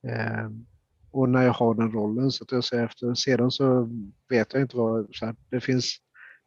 [0.02, 0.66] ehm,
[1.10, 3.14] och när jag har den rollen så att jag ser efter.
[3.14, 3.88] Sedan så
[4.28, 5.98] vet jag inte vad, så här, det finns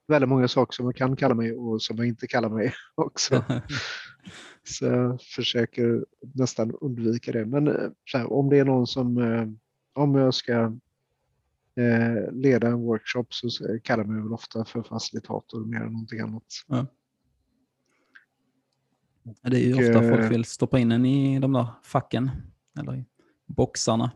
[0.07, 3.43] väldigt många saker som jag kan kalla mig och som jag inte kallar mig också.
[4.63, 7.45] Så jag försöker nästan undvika det.
[7.45, 9.47] Men eh, här, om det är någon som, eh,
[9.93, 10.53] om jag ska
[11.75, 16.43] eh, leda en workshop så kallar mig väl ofta för facilitator mer än någonting annat.
[16.67, 16.85] Ja,
[19.49, 22.31] Det är ju Och, ofta folk vill stoppa in en i de där facken
[22.79, 23.05] eller i
[23.45, 24.11] boxarna.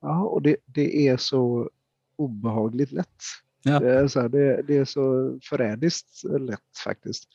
[0.00, 1.70] Ja, och det, det är så
[2.16, 3.22] obehagligt lätt.
[3.64, 3.80] Ja.
[3.80, 7.28] Det, är så här, det, det är så förrädiskt lätt faktiskt.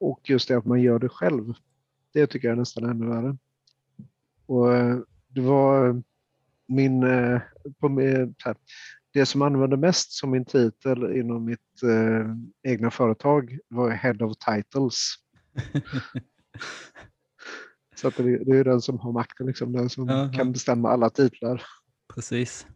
[0.00, 1.54] Och just det att man gör det själv,
[2.12, 3.36] det tycker jag är nästan ännu värre.
[4.46, 6.02] Och eh, det var
[6.68, 7.40] min, eh,
[7.80, 8.56] på min, här,
[9.12, 12.34] det som använde mest som min titel inom mitt eh,
[12.72, 15.14] egna företag var Head of Titles.
[17.94, 20.32] Så att det, det är den som har makten, liksom, den som Ja, ja.
[20.32, 21.62] kan bestämma alla titlar.
[22.14, 22.66] Precis.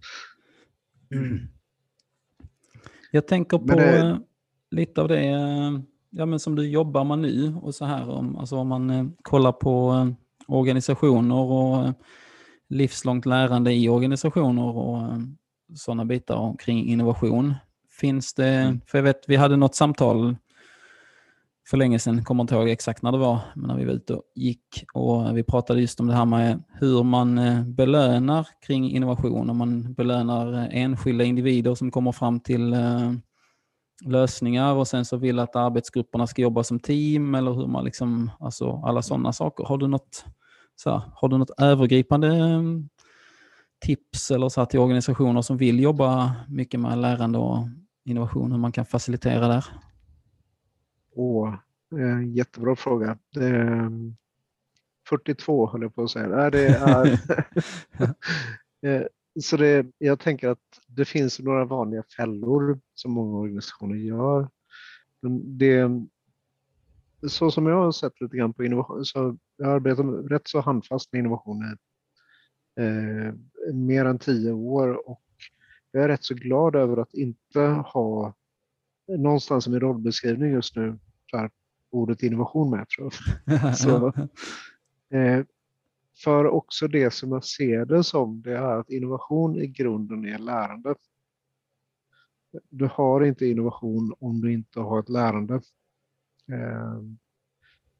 [3.14, 4.16] Jag tänker på det- eh,
[4.70, 5.72] lite av det eh,
[6.10, 9.04] ja, men som du jobbar med nu och så här om, alltså om man eh,
[9.22, 10.06] kollar på
[10.48, 11.92] organisationer och
[12.68, 15.02] livslångt lärande i organisationer och
[15.74, 17.54] sådana bitar omkring innovation.
[18.00, 18.80] Finns det, Mm.
[18.86, 20.36] för jag vet vi hade något samtal
[21.70, 24.14] för länge sedan, kommer inte ihåg exakt när det var, men när vi var ute
[24.14, 28.90] och gick och vi pratade just om det här med hur man eh, belönar kring
[28.90, 33.12] innovation, om man belönar eh, enskilda individer som kommer fram till eh,
[34.04, 38.30] lösningar och sen så vill att arbetsgrupperna ska jobba som team eller hur man liksom,
[38.40, 39.64] alltså alla sådana saker.
[39.64, 40.24] Har du något,
[40.76, 42.60] så här, har du något övergripande
[43.84, 47.68] tips eller så här till organisationer som vill jobba mycket med lärande och
[48.04, 49.64] innovation, hur man kan facilitera där?
[51.14, 51.54] Åh,
[51.98, 53.18] eh, jättebra fråga.
[53.36, 53.90] Är,
[55.08, 56.28] 42 höll jag på att säga.
[56.28, 57.20] Nej, det är,
[58.86, 59.02] Eh,
[59.40, 64.48] så det, jag tänker att det finns några vanliga fällor som många organisationer gör.
[65.22, 65.90] Men det,
[67.28, 71.12] så som jag har sett lite grann på innovation, så jag arbetar rätt så handfast
[71.12, 71.76] med innovationer
[72.80, 73.34] eh,
[73.74, 75.22] mer än tio år och
[75.90, 78.34] jag är rätt så glad över att inte ha
[79.18, 80.98] någonstans i min rollbeskrivning just nu
[81.32, 81.50] här,
[81.90, 82.86] ordet innovation med.
[82.88, 83.12] Tror
[83.46, 83.76] jag.
[83.78, 84.12] Så-
[85.14, 85.44] Eh,
[86.24, 90.38] för också det som jag ser det som, det är att innovation i grunden är
[90.38, 90.94] lärande.
[92.70, 95.54] Du har inte innovation om du inte har ett lärande.
[96.52, 97.00] Eh,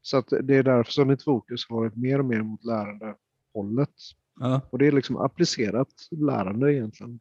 [0.01, 3.93] Så att det är därför som mitt fokus har varit mer och mer mot lärandehållet.
[4.39, 4.61] ja.
[4.69, 7.19] Och det är liksom applicerat lärande egentligen.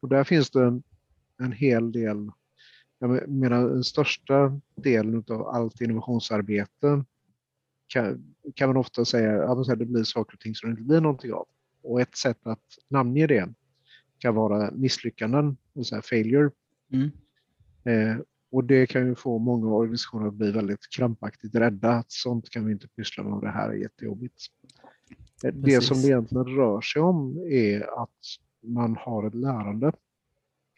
[0.00, 0.82] Och där finns det en,
[1.38, 2.30] en hel del,
[2.98, 7.04] jag menar den största delen av allt innovationsarbete
[7.86, 11.00] kan, kan man ofta säga att det blir saker och ting som det inte blir
[11.00, 11.46] någonting av.
[11.82, 13.48] Och ett sätt att namnge det
[14.18, 16.50] kan vara misslyckanden, alltså failure.
[16.92, 17.10] Mm.
[17.84, 18.18] Eh,
[18.50, 21.90] och det kan ju få många organisationer att bli väldigt krampaktigt rädda.
[21.90, 24.34] Att sånt kan vi inte pyssla med och det här är jättejobbigt.
[25.44, 25.88] Eh, Det Precis.
[25.88, 28.18] som det egentligen rör sig om är att
[28.62, 29.92] man har ett lärande.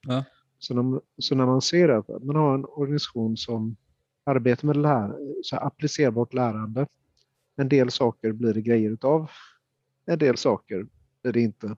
[0.03, 0.25] Ja.
[0.59, 3.77] Så, när, så när man ser att man har en organisation som
[4.25, 6.87] arbetar med lär, så applicerbart lärande.
[7.57, 9.31] En del saker blir det grejer utav.
[10.07, 10.87] En del saker
[11.23, 11.77] blir det inte.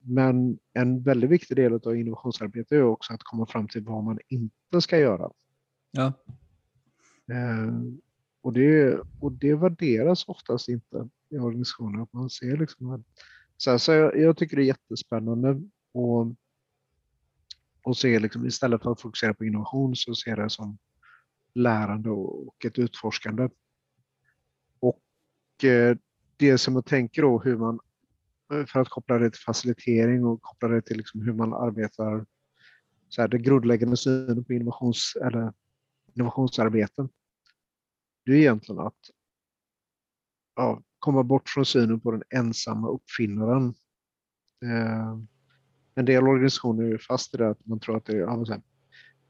[0.00, 4.18] Men en väldigt viktig del av innovationsarbete är också att komma fram till vad man
[4.28, 5.30] inte ska göra.
[5.90, 6.12] Ja.
[7.32, 7.74] Eh,
[8.42, 12.02] och, det, och det värderas oftast inte i organisationer.
[12.02, 13.04] Att man ser liksom
[13.56, 15.62] så här, så jag, jag tycker det är jättespännande
[15.92, 16.26] och,
[17.84, 20.78] och se liksom, istället för att fokusera på innovation så ser det som
[21.54, 23.48] lärande och, ett utforskande.
[24.80, 25.96] Och eh,
[26.36, 27.80] det som jag tänker då hur man,
[28.52, 32.26] eh, för att koppla det till facilitering och koppla det till liksom hur man arbetar,
[33.08, 35.52] så här, det grundläggande synen på innovations, eller
[36.14, 37.08] innovationsarbeten.
[38.24, 38.98] Det är egentligen att
[40.56, 43.74] ja, komma bort från synen på den ensamma uppfinnaren.
[44.64, 45.18] Eh,
[45.94, 48.62] en del organisationer är fast i det att man tror att det är här,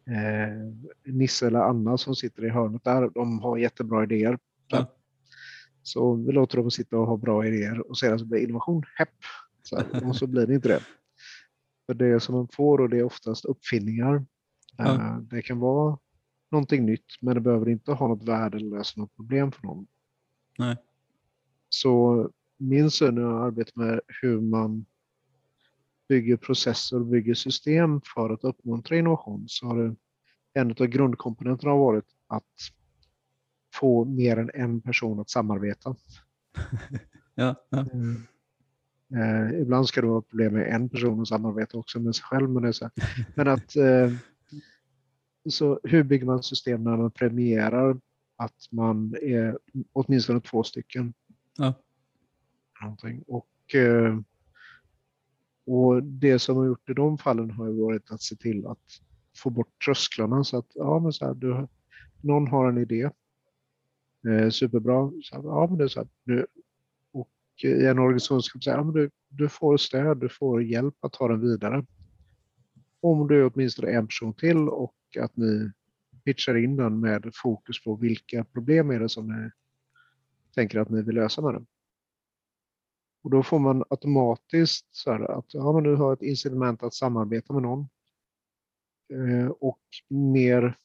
[0.07, 0.72] eh,
[1.05, 4.38] Nisse eller Anna som sitter i hörnet där, de har jättebra idéer.
[4.68, 4.87] Ja.
[5.83, 9.09] Så vi låter dem sitta och ha bra idéer och sedan så blir innovation hepp.
[9.62, 10.81] Så här, och så blir det inte det.
[11.87, 14.27] För det som man får och det är oftast uppfinningar.
[14.77, 14.94] Ja.
[14.94, 15.98] Eh, Det kan vara
[16.50, 19.87] någonting nytt men det behöver inte ha något värde eller lösa något problem för någon.
[20.59, 20.77] Nej.
[21.68, 24.87] Så min syn när jag arbetar med hur man
[26.09, 29.97] bygger processer och bygger system för att uppmuntra innovation så har det,
[30.55, 32.45] en av grundkomponenterna har varit att
[33.75, 35.97] få mer än en person att samarbeta.
[37.37, 37.87] Ja, ja.
[39.14, 42.51] Eh, ibland ska det vara problem med en person att samarbeta också med sig själv.
[42.51, 42.90] Men, det är så
[43.35, 44.12] men att eh,
[45.49, 48.01] så hur bygger man system när man premierar
[48.37, 49.59] att man är
[49.93, 51.14] åtminstone två stycken?
[51.57, 51.75] Ja.
[52.83, 53.23] Någonting.
[53.27, 54.19] Och, eh,
[55.66, 58.79] och det som har gjort i de fallen har ju varit att se till att
[59.37, 61.68] få bort trösklarna så att ja, men så här, du,
[62.20, 63.11] någon har en idé.
[64.29, 65.12] Eh, superbra.
[65.22, 66.46] Så här, ja, men det är så här, du,
[67.12, 67.31] och
[67.62, 70.94] i en organisation ska man säga att ja, du, du får stöd, du får hjälp
[71.00, 71.87] att ta den vidare.
[73.00, 75.70] Om du är åtminstone en person till och att ni
[76.24, 79.50] pitchar in den med fokus på vilka problem är det som ni
[80.55, 81.66] tänker att ni vill lösa med den.
[83.24, 86.94] Och då får man automatiskt så här att ja, men du har ett incitament att
[86.94, 87.88] samarbeta med någon.
[89.12, 90.78] Eh, och mer,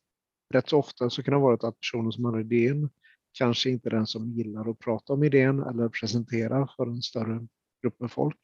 [0.53, 2.89] rätt så ofta så kan det vara att personen som har idén
[3.31, 7.47] kanske inte är den som gillar att prata om idén eller presentera för en större
[7.81, 8.39] grupp med folk.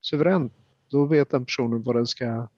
[0.00, 0.52] Suveränt,
[0.90, 2.48] då vet den personen vad den ska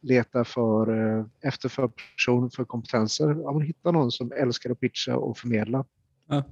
[0.00, 3.28] leta för, eh, efter för person, för kompetenser.
[3.28, 5.84] Ja, man hittar någon som älskar att pitcha och förmedla.
[6.26, 6.44] Ja.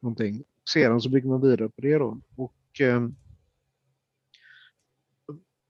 [0.00, 0.44] Någonting.
[0.72, 2.20] Sedan så bygger man vidare på det då.
[2.36, 3.08] Och, eh,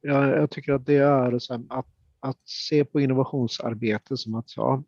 [0.00, 1.86] jag, jag tycker att det är så här, att,
[2.20, 4.84] att se på innovationsarbete som att ja,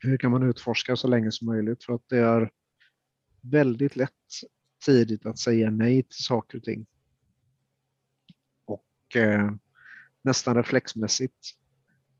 [0.00, 1.84] hur kan man utforska så länge som möjligt?
[1.84, 2.50] För att det är
[3.40, 4.10] väldigt lätt
[4.84, 6.86] tidigt att säga nej till saker och ting.
[8.64, 9.50] Och eh,
[10.22, 11.50] nästan reflexmässigt.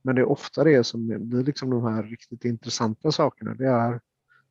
[0.03, 3.55] Men det är ofta det som blir liksom de här riktigt intressanta sakerna.
[3.55, 4.01] Det är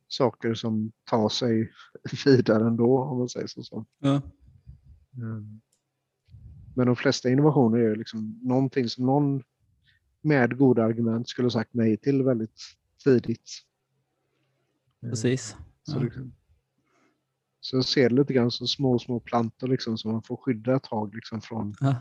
[0.08, 1.72] saker som tar sig
[2.24, 3.86] vidare ändå, om man säger så.
[3.98, 4.22] Ja.
[5.16, 5.60] Mm.
[6.76, 9.42] Men de flesta innovationer är liksom någonting som någon
[10.20, 12.60] med goda argument skulle sagt nej till väldigt
[13.04, 13.50] tidigt.
[15.00, 15.56] Precis.
[15.82, 16.02] Så, ja.
[16.02, 16.32] liksom,
[17.60, 20.76] så jag ser det lite grann som små, små plantor liksom, som man får skydda
[20.76, 21.96] ett tag liksom, från ja.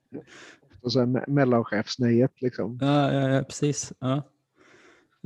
[0.80, 2.42] och så mellanchefsnejet.
[2.42, 2.78] Liksom.
[2.80, 3.92] Ja, ja, ja, precis.
[3.98, 4.22] Ja.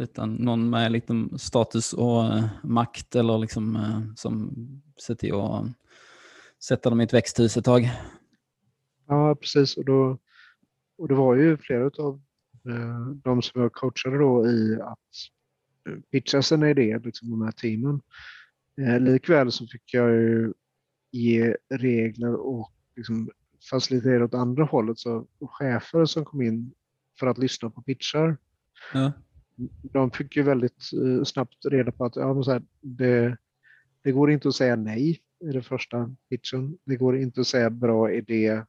[0.00, 4.52] Utan någon med lite status och uh, makt eller liksom, uh, som
[5.06, 5.66] ser till att
[6.62, 7.90] sätta dem i ett växthus ett tag.
[9.08, 9.76] Ja, precis.
[9.76, 10.18] Och, då,
[10.98, 12.20] och det var ju flera av
[12.68, 14.98] Eh, de som jag coachade då i att
[15.88, 18.00] eh, pitcha sina idéer, liksom de här teamen.
[18.80, 20.52] Eh, likväl så fick jag ju
[21.10, 23.30] ge regler och liksom
[23.70, 24.98] facilitera åt andra hållet.
[24.98, 26.72] Så chefer som kom in
[27.18, 28.36] för att lyssna på pitchar,
[28.94, 29.12] ja.
[29.82, 30.90] De fick ju väldigt
[31.24, 33.36] snabbt reda på att ja, så här, det,
[34.02, 36.78] det går inte att säga nej i den första pitchen.
[36.84, 38.62] Det går inte att säga bra idé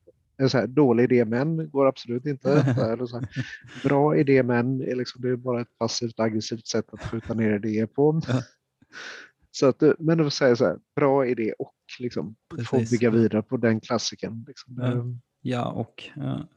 [0.50, 2.52] så här, dålig idé men går absolut inte.
[2.94, 3.30] Eller så här,
[3.84, 7.56] bra idé men är liksom, det är bara ett passivt aggressivt sätt att skjuta ner
[7.56, 8.22] idéer på.
[9.52, 13.58] Så att, men att säga så här, bra idé och liksom, få bygga vidare på
[13.58, 14.46] den klassiken.
[14.48, 14.76] Liksom.
[14.78, 15.06] Ja,
[15.42, 16.04] ja och.
[16.16, 16.48] Ja.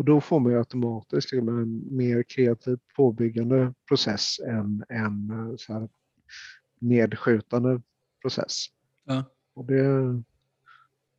[0.00, 5.88] Och då får man ju automatiskt en mer kreativ påbyggande process än en så här,
[6.78, 7.82] nedskjutande
[8.22, 8.66] process.
[9.04, 9.24] Ja.
[9.54, 10.22] Och det,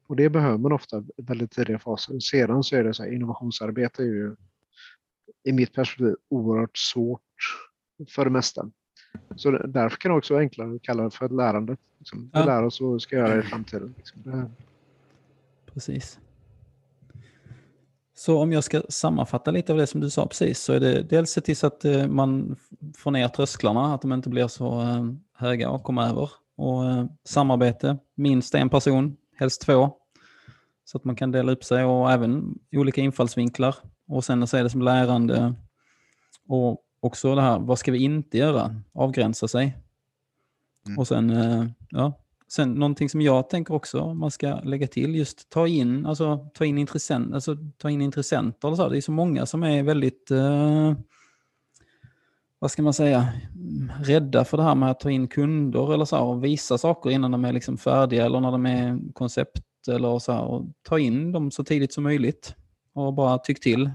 [0.07, 2.19] och det behöver man ofta i väldigt tidiga faser.
[2.19, 4.35] Sedan så är det så här, innovationsarbete är ju
[5.43, 7.21] i mitt perspektiv oerhört svårt
[8.09, 8.71] för det mesta.
[9.35, 11.77] Så därför kan det också vara enklare att kalla det för ett lärande.
[11.97, 12.29] Liksom.
[12.33, 12.45] Ja.
[12.45, 13.93] Lära oss vad vi ska göra i framtiden.
[13.97, 14.21] Liksom.
[14.23, 14.51] Det...
[15.73, 16.19] Precis.
[18.21, 21.01] Så om jag ska sammanfatta lite av det som du sa precis så är det
[21.03, 22.55] dels se till så att eh, man
[22.97, 26.29] får ner trösklarna, att de inte blir så eh, höga att komma över.
[26.57, 29.89] Och eh, samarbete, minst en person, helst två.
[30.85, 33.75] Så att man kan dela upp sig och även olika infallsvinklar.
[34.07, 35.53] Och sen se det som lärande.
[36.47, 38.75] Och också det här, vad ska vi inte göra?
[38.93, 39.77] Avgränsa sig.
[40.87, 40.99] Mm.
[40.99, 41.33] Och sen,
[41.89, 42.13] ja,
[42.51, 46.65] sen någonting som jag tänker också man ska lägga till, just ta in, alltså, ta
[46.65, 48.67] in, intressent, alltså, ta in intressenter.
[48.67, 48.89] Eller så.
[48.89, 50.93] Det är så många som är väldigt, eh,
[52.59, 56.05] vad ska man säga, mm, rädda för det här med att ta in kunder eller
[56.05, 60.19] så och visa saker innan de är liksom färdiga eller när de är koncept eller
[60.19, 62.55] så här, och ta in dem så tidigt som möjligt
[62.93, 63.91] och bara tyck till.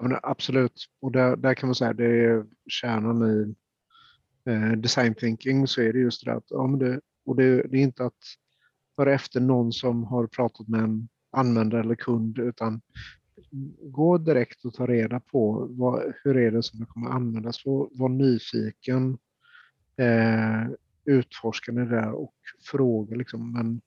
[0.00, 3.54] Ja, absolut, och där, där kan man säga det är kärnan i
[4.48, 7.82] eh, design thinking så är det just det att ja, det, och det, det är
[7.82, 8.18] inte att
[8.96, 12.80] höra efter någon som har pratat med en användare eller kund utan
[13.80, 17.66] gå direkt och ta reda på vad, hur är det som det kommer användas.
[17.66, 19.18] Var, var nyfiken.
[19.96, 20.70] Eh,
[21.08, 22.34] utforskande där och
[22.70, 23.16] fråga.
[23.16, 23.52] Liksom.
[23.52, 23.80] Men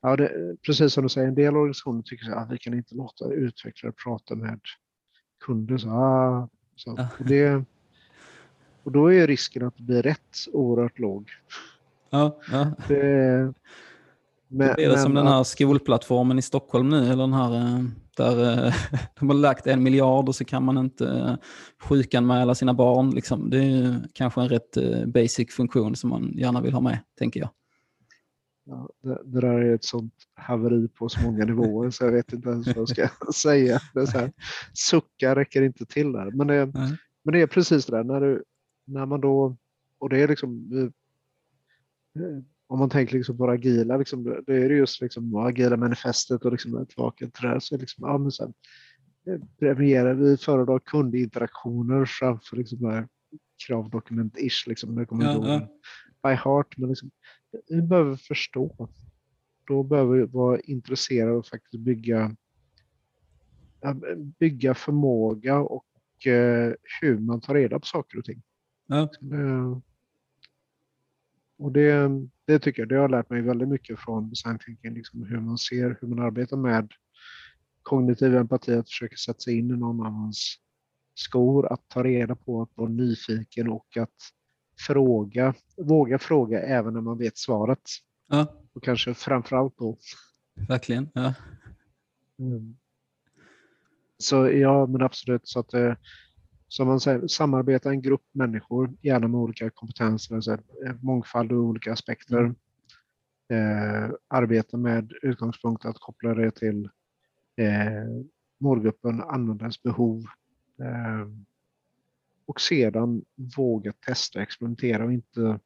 [0.00, 2.94] ja, det, precis som du säger, en del organisationer tycker att ah, vi kan inte
[2.94, 4.60] låta utvecklare prata med
[5.44, 5.78] kunder.
[5.78, 6.92] Så, ah, så.
[6.92, 7.64] Och, det,
[8.84, 11.30] och då är risken att det blir rätt oerhört låg.
[12.10, 12.72] Ja, ja.
[12.88, 13.52] Det,
[14.48, 17.84] men, det är det som den här skolplattformen i Stockholm nu, eller den här eh,
[18.16, 18.74] där eh,
[19.18, 21.34] de har lagt en miljard och så kan man inte eh,
[21.82, 23.10] sjukanmäla sina barn.
[23.10, 23.50] Liksom.
[23.50, 24.76] Det är kanske en rätt
[25.06, 27.50] basic funktion som man gärna vill ha med, tänker jag.
[28.64, 32.32] Ja, det, det, där är ett sånt haveri på så många nivåer så jag vet
[32.32, 33.80] inte ens vad jag ska säga.
[33.94, 34.32] Det är så här,
[34.72, 36.30] sucka räcker inte till där.
[36.30, 36.66] Men det,
[37.22, 38.44] men det är precis det där, när, du,
[38.84, 39.56] när man då
[39.98, 40.70] och det är liksom,
[42.66, 46.44] om man tänker liksom på det agila, liksom, det är det just liksom agila manifestet
[46.44, 47.58] och liksom tillbaka till det här.
[47.60, 48.52] Så liksom, ja, men sen,
[49.58, 53.06] premierar vi föredrar kundinteraktioner framför liksom
[53.68, 54.68] kravdokument-ish.
[54.68, 55.68] Liksom, kommer ja,
[56.22, 56.30] ja.
[56.30, 56.76] by heart.
[56.76, 57.10] Men liksom,
[57.68, 58.88] vi behöver förstå.
[59.66, 62.36] Då behöver vi vara intresserade att faktiskt bygga,
[64.38, 65.86] bygga förmåga och
[66.26, 68.42] eh, hur man tar reda på saker och ting.
[68.90, 69.08] Ja.
[71.58, 72.10] Och det,
[72.44, 75.58] det tycker jag, det har lärt mig väldigt mycket från design thinking, liksom hur man
[75.58, 76.92] ser, hur man arbetar med
[77.82, 80.56] kognitiv empati, att försöka sätta sig in i någon annans
[81.14, 84.16] skor, att ta reda på, att vara nyfiken och att
[84.86, 87.82] fråga, våga fråga även när man vet svaret.
[88.28, 88.54] Ja.
[88.72, 89.98] Och kanske framförallt då.
[90.68, 91.34] Verkligen, ja.
[92.38, 92.76] Mm.
[94.18, 95.48] Så ja, men absolut.
[95.48, 95.70] Så att
[96.70, 100.58] eh, som man säger, samarbeta en grupp människor, gärna med olika kompetenser, alltså
[101.00, 102.38] mångfald och olika aspekter.
[102.38, 102.54] Mm.
[103.50, 106.84] Eh, arbeta med utgångspunkt att koppla det till
[107.56, 108.24] eh,
[108.58, 110.24] målgruppen, användarens behov.
[110.80, 111.28] Eh,
[112.46, 113.24] och sedan
[113.56, 115.60] våga testa, experimentera och inte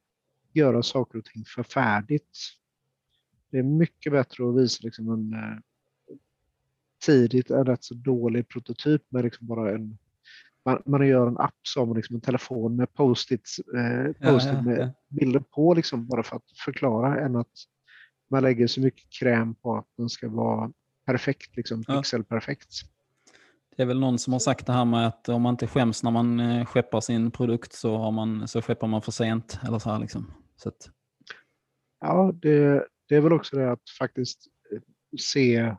[0.53, 2.39] göra saker och ting för färdigt.
[3.51, 5.59] Det är mycket bättre att visa liksom en eh,
[7.07, 9.99] tidigt en rätt så dålig prototyp med liksom bara en
[10.65, 14.63] man, man gör en app som liksom en telefon med post-its eh, post ja, ja,
[14.63, 14.91] med ja.
[15.09, 17.53] bilder på liksom bara för att förklara än att
[18.31, 20.71] man lägger så mycket kräm på att den ska vara
[21.07, 22.71] perfekt, liksom pixelperfekt.
[23.77, 26.03] Det är väl någon som har sagt det här med att om man inte skäms
[26.03, 29.59] när man eh, skeppar sin produkt så, har man, så skeppar man för sent.
[29.67, 30.33] Eller så här liksom.
[30.57, 30.91] så att...
[32.01, 34.81] Ja, det, det är väl också det att faktiskt eh,
[35.21, 35.75] se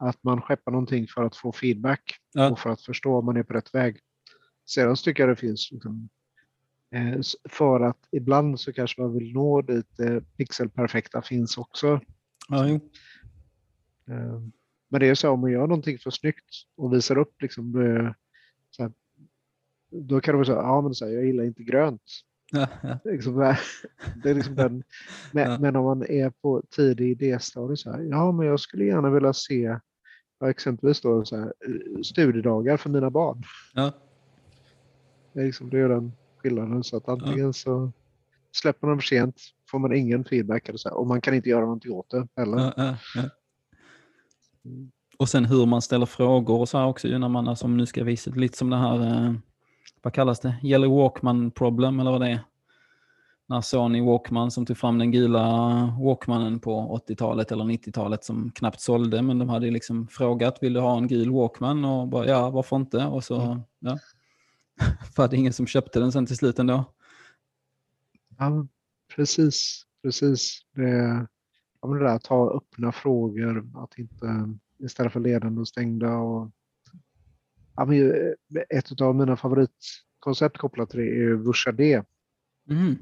[0.00, 2.50] att man skeppar någonting för att få feedback ja.
[2.50, 4.00] och för att förstå om man är på rätt väg.
[4.66, 6.08] Sedan tycker jag det finns liksom,
[6.94, 12.00] eh, för att ibland så kanske man vill nå dit eh, pixelperfekta finns också.
[12.48, 12.80] Ja, eh,
[14.88, 17.72] men det är så om man gör någonting för snyggt och visar upp liksom,
[18.70, 18.92] så här,
[19.90, 22.02] då kan det vara så ja men så här, jag gillar inte grönt.
[22.52, 22.98] Ja, ja.
[23.04, 23.54] Det är liksom,
[24.22, 24.82] det är liksom den,
[25.32, 25.58] men, ja.
[25.58, 29.32] men, om man är på tidig idéstadie så här, ja men jag skulle gärna vilja
[29.32, 29.78] se
[30.48, 33.42] exempelvis då så här, eh, studiedagar för mina barn.
[33.74, 33.92] Ja.
[35.32, 36.84] Det är, liksom, det är den skillnaden.
[36.84, 37.52] Så att antingen ja.
[37.52, 37.92] så
[38.52, 39.36] släpper man för sent,
[39.70, 42.28] får man ingen feedback eller så här, och man kan inte göra någonting åt det
[42.36, 42.72] heller.
[42.76, 43.22] Ja, ja.
[44.64, 44.90] Mm.
[45.16, 48.04] Och sen hur man ställer frågor och så här också när man, alltså, nu ska
[48.04, 49.34] visa lite som det här, eh,
[50.02, 52.40] vad kallas det, Yellow Walkman problem eller vad det är
[53.50, 55.40] när Sony Walkman som tog fram den gula
[56.00, 60.80] Walkmanen på 80-talet eller 90-talet som knappt sålde, men de hade liksom frågat, vill du
[60.80, 61.84] ha en gul Walkman?
[61.84, 63.04] Och bara, ja, varför inte?
[63.04, 63.60] Och så, mm.
[63.78, 63.98] ja.
[65.16, 66.84] För att ingen som köpte den sen till slut ändå.
[68.38, 68.66] Ja,
[69.16, 70.60] precis, precis.
[70.74, 71.26] Det,
[71.80, 76.16] ja, det där att ta öppna frågor, att inte istället för ledande och stängda.
[76.16, 76.50] Och,
[77.76, 78.12] ja, men
[78.68, 82.02] ett av mina favoritkoncept kopplat till det är Vusha D.
[82.70, 82.96] Mm.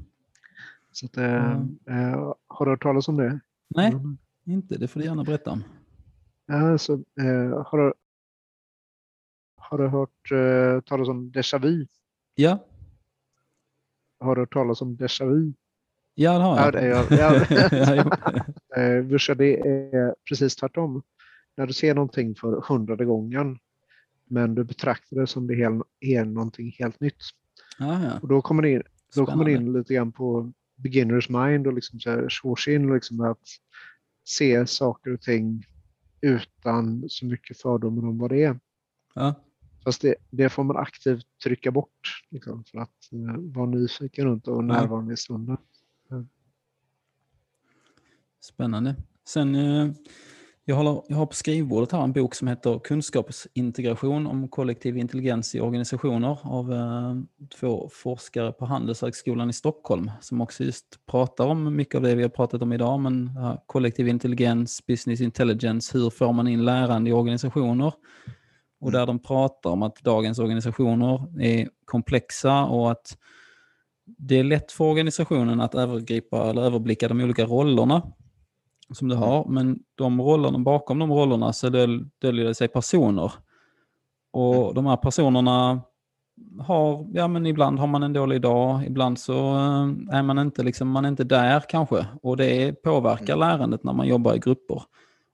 [0.99, 1.79] Så att, mm.
[1.89, 3.39] äh, har du hört talas om det?
[3.67, 4.17] Nej, mm.
[4.45, 4.77] inte.
[4.77, 5.63] Det får du gärna berätta om.
[6.47, 7.93] Alltså, äh, har, du,
[9.55, 11.87] har du hört äh, talas om déjà vu?
[12.35, 12.65] Ja.
[14.19, 15.53] Har du hört talas om déjà vu?
[16.15, 16.65] Ja, det har jag.
[16.65, 18.03] Ja, det är, ja.
[19.35, 21.03] det är precis tvärtom.
[21.57, 23.59] När du ser någonting för hundrade gången
[24.29, 27.21] men du betraktar det som det är, är någonting helt nytt.
[27.79, 28.19] Ah, ja.
[28.21, 28.83] Och då kommer det in,
[29.15, 30.51] då kommer det in lite grann på
[30.81, 31.99] beginners mind och liksom
[32.29, 33.47] så in liksom att
[34.25, 35.65] se saker och ting
[36.21, 38.59] utan så mycket fördomar om vad det är.
[39.13, 39.35] Ja.
[39.83, 44.47] Fast det, det får man aktivt trycka bort liksom, för att uh, vara nyfiken runt
[44.47, 45.57] och närvarande i stunden.
[46.09, 46.25] Ja.
[48.39, 48.95] Spännande.
[49.25, 49.93] Sen uh,
[50.65, 55.55] jag, håller, jag har på skrivbordet här en bok som heter Kunskapsintegration om kollektiv intelligens
[55.55, 57.15] i organisationer av eh,
[57.59, 62.21] två forskare på Handelshögskolan i Stockholm som också just pratar om mycket av det vi
[62.21, 67.09] har pratat om idag, men eh, kollektiv intelligens, business intelligence, hur får man in lärande
[67.09, 67.93] i organisationer?
[68.81, 73.17] Och där de pratar om att dagens organisationer är komplexa och att
[74.05, 78.01] det är lätt för organisationen att övergripa eller överblicka de olika rollerna
[78.91, 83.31] som du har, men de rollerna, bakom de rollerna så döljer det sig personer.
[84.31, 84.73] Och mm.
[84.73, 85.81] de här personerna
[86.59, 90.63] har, ja men ibland har man en dålig dag, ibland så eh, är man inte,
[90.63, 92.05] liksom, man inte där kanske.
[92.21, 93.39] Och det påverkar mm.
[93.39, 94.83] lärandet när man jobbar i grupper.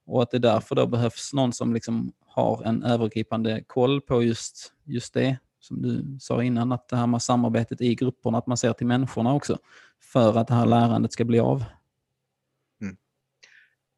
[0.08, 4.74] Och att det därför då behövs någon som liksom har en övergripande koll på just,
[4.84, 8.58] just det som du sa innan, att det här med samarbetet i grupperna, att man
[8.58, 9.58] ser till människorna också,
[10.02, 11.64] för att det här lärandet ska bli av.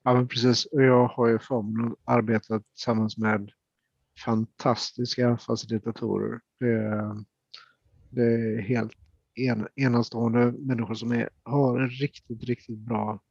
[0.07, 0.67] Ja, men precis.
[0.71, 3.51] Jag har ju förmånen att arbeta tillsammans med
[4.25, 6.39] fantastiska facilitatorer.
[6.59, 7.23] Det är,
[8.09, 8.91] det är helt
[9.35, 13.23] en, enastående människor som är, har en riktigt, riktigt bra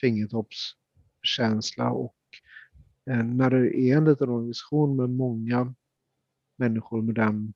[0.00, 2.16] fingertoppskänsla och
[3.10, 5.74] eh, när det är en liten organisation med många
[6.56, 7.54] människor med den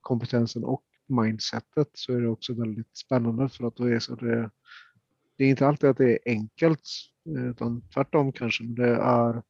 [0.00, 4.50] kompetensen och mindsetet så är det också väldigt spännande för att då är så det,
[5.36, 6.82] det är inte alltid att det är enkelt
[7.36, 9.42] utan tvärtom kanske, men det är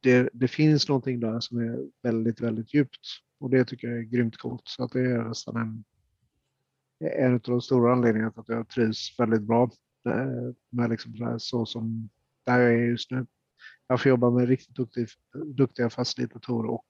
[0.00, 3.06] det, det finns någonting där som är väldigt, väldigt djupt
[3.40, 4.62] och det tycker jag är grymt coolt.
[4.64, 5.84] Så att det är nästan en,
[7.10, 9.70] en av de stora anledningarna till att jag trivs väldigt bra
[10.08, 12.08] eh, med liksom så, här, så som
[12.44, 13.26] där jag är just nu.
[13.86, 15.08] Jag får jobba med riktigt duktig,
[15.46, 16.86] duktiga facilitatorer och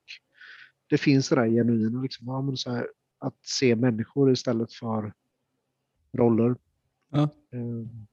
[0.87, 2.89] det finns det där genuina, liksom, så här,
[3.19, 5.13] att se människor istället för
[6.13, 6.57] roller.
[7.11, 7.29] Ja.
[7.53, 8.07] Um,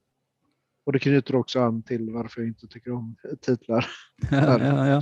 [0.86, 3.86] och det knyter också an till varför jag inte tycker om titlar.
[4.32, 5.02] ja, ja,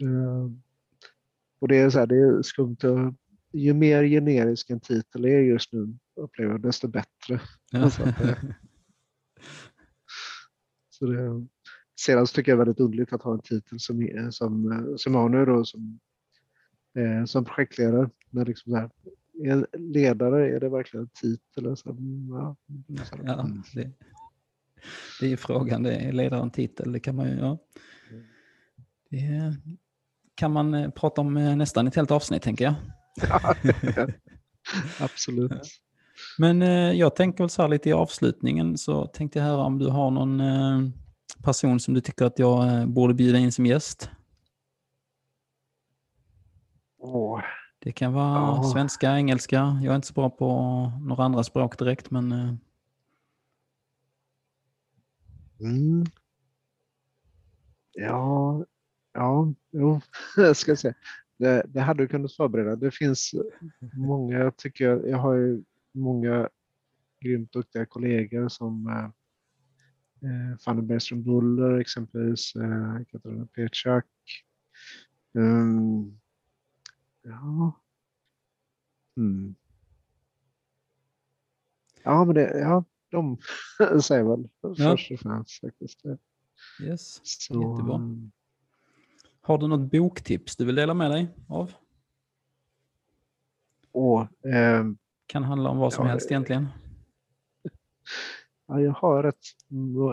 [0.00, 0.62] um,
[1.60, 2.76] och det är så här, det är skumt.
[3.52, 7.40] Ju mer generisk en titel är just nu, upplever jag, desto bättre.
[7.70, 7.90] Ja.
[7.90, 8.38] Så att, eh,
[10.90, 11.46] så det,
[12.00, 14.96] sedan så tycker jag det är väldigt underligt att ha en titel som, som, eh,
[14.96, 16.00] som har nu då, som,
[16.98, 18.10] eh, som projektledare.
[18.30, 18.90] Men liksom så här,
[19.44, 21.66] är en ledare, är det verkligen en titel?
[21.66, 22.56] Mm, ja,
[23.24, 23.62] Ja, mm.
[23.74, 23.90] det,
[25.20, 27.58] det är frågan, det är ledaren titel, det kan man ju, ja.
[29.10, 29.54] Det
[30.34, 32.74] kan man eh, prata om eh, nästan ett helt avsnitt tänker jag.
[35.00, 35.62] Absolut.
[36.38, 39.78] Men eh, jag tänker väl så här lite i avslutningen så tänkte jag höra om
[39.78, 40.42] du har någon
[41.44, 44.10] person som du tycker att jag borde bjuda in som gäst.
[46.98, 47.40] Åh,
[47.78, 48.70] Det kan vara Ja.
[48.72, 49.80] svenska, engelska.
[49.82, 50.46] Jag är inte så bra på
[51.00, 52.54] några andra språk direkt men eh,
[55.60, 56.04] Mm.
[57.92, 58.64] Ja,
[59.12, 60.00] ja, jo,
[60.36, 60.94] jag ska säga.
[61.36, 62.76] Det, det hade du kunnat förbereda.
[62.76, 63.34] Det finns
[63.92, 65.62] många, jag tycker, jag har ju
[65.94, 66.48] många
[67.20, 69.04] grymt duktiga kollegor som eh,
[70.30, 74.04] eh, Fanny Bergström Buller exempelvis, eh, Katarina Petschak.
[75.34, 76.17] Um,
[77.28, 77.80] ja.
[79.16, 79.54] Mm.
[82.02, 83.36] Ja, men det, ja, de
[84.02, 86.02] säger väl först och främst faktiskt.
[86.82, 87.20] yes.
[87.22, 87.94] Så, Jättebra.
[87.94, 88.30] mm,
[89.40, 91.72] Har du något boktips du vill dela med dig av?
[93.92, 96.66] Och, ehm, Kan handla om vad som Ja, helst eh, egentligen.
[98.66, 99.38] ja, jag har rätt,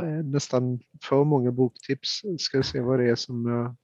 [0.04, 2.22] eh, nästan för många boktips.
[2.40, 3.76] Ska se vad det är som jag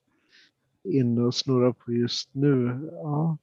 [0.84, 2.90] inne och snurrar på just nu.
[2.92, 3.38] Ja.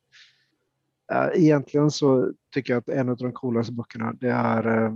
[1.35, 4.87] Egentligen så tycker jag att en av de coolaste böckerna det är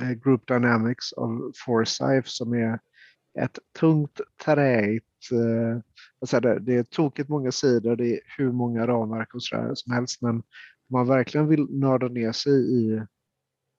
[0.00, 2.78] eh, Group Dynamics av Forsyth som är
[3.38, 9.42] ett tungt, träigt, eh, det, är tokigt många sidor, det är hur många ramverk och
[9.42, 10.42] sådär som helst, men om
[10.92, 12.94] man verkligen vill nörda ner sig i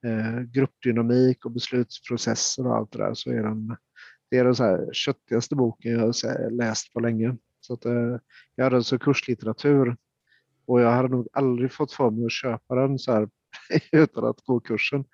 [0.05, 3.77] eh, gruppdynamik och beslutsprocesser och allt det där så är den,
[4.29, 7.37] det är den så här köttigaste boken jag har läst på länge.
[7.71, 8.17] Så att, eh,
[8.55, 9.97] jag hade alltså kurslitteratur
[10.65, 13.29] och jag hade nog aldrig fått för mig att köpa den så här
[13.91, 15.05] utan att gå kursen.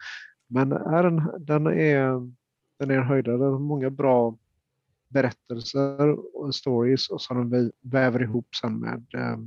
[0.47, 2.31] Men är den, den, är,
[2.79, 4.37] den är en höjdare, den har många bra
[5.07, 9.37] berättelser och stories och som de vä- väver ihop sen med, eh,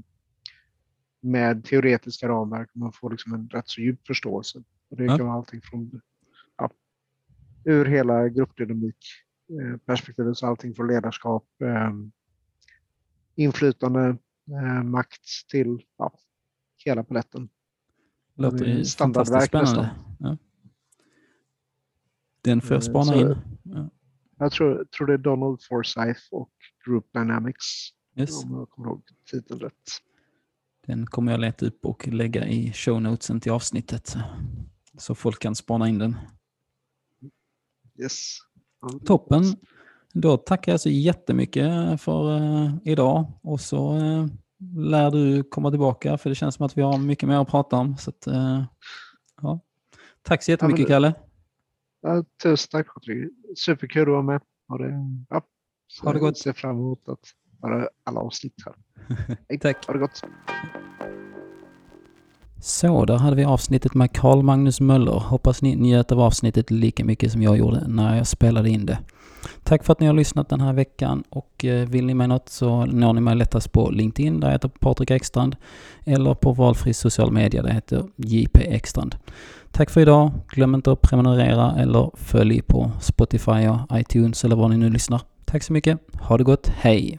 [1.21, 2.71] med teoretiska ramverk.
[2.75, 4.63] Man får liksom en rätt så djup förståelse.
[4.91, 6.01] Och det kan vara allting från
[6.57, 6.71] ja,
[7.65, 8.97] ur hela gruppdynamik
[9.61, 11.93] eh, perspektivet, så allting från ledarskap, eh,
[13.41, 14.17] inflytande,
[14.51, 16.13] eh, makt till ja,
[16.85, 17.49] hela paletten.
[18.35, 19.91] Låter ju standardverk spännande.
[20.19, 20.37] Ja.
[22.43, 23.37] Den får jag Eh, spana in.
[23.63, 23.91] Ja.
[24.39, 26.53] Jag tror, tror det är Donald Forsyth och
[26.87, 27.65] Group Dynamics,
[28.17, 28.45] Yes.
[28.45, 29.75] om jag kommer ihåg titeln rätt.
[30.87, 34.15] Den kommer jag leta upp och lägga i show notesen till avsnittet.
[34.99, 36.17] Så folk kan spana in den.
[37.99, 38.39] Yes.
[39.07, 39.43] Toppen.
[40.13, 44.27] Då tackar jag så jättemycket för eh, idag och så eh,
[44.77, 47.77] lär du komma tillbaka för det känns som att vi har mycket mer att prata
[47.77, 47.97] om.
[47.97, 48.65] Så att, eh,
[49.43, 49.61] ja.
[50.23, 51.15] Tack så jättemycket det- Kalle.
[52.03, 53.31] Ja, tusen tack Patrik.
[53.57, 54.41] Superkul att vara med.
[54.69, 54.95] Ha det,
[55.31, 55.43] ja,
[55.87, 56.29] så Ha det gott.
[56.29, 57.21] Jag ser fram emot att
[57.63, 59.59] höra alla avsnitt här.
[59.61, 59.87] Tack.
[59.87, 60.23] Ha det gott.
[62.63, 65.13] Så, där hade vi avsnittet med Carl Magnus Möller.
[65.13, 68.99] Hoppas ni njöt av avsnittet lika mycket som jag gjorde när jag spelade in det.
[69.65, 72.49] Tack för att ni har lyssnat den här veckan och eh, vill ni mig något
[72.49, 75.57] så når ni mig lättast på LinkedIn där jag heter Patrik Ekstrand
[76.05, 79.15] eller på valfri social media där jag heter JP Ekstrand.
[79.71, 80.31] Tack för idag.
[80.49, 85.21] Glöm inte att prenumerera eller följ på Spotify och iTunes eller var ni nu lyssnar.
[85.45, 85.99] Tack så mycket.
[86.21, 86.69] Ha det gott.
[86.69, 87.19] Hej!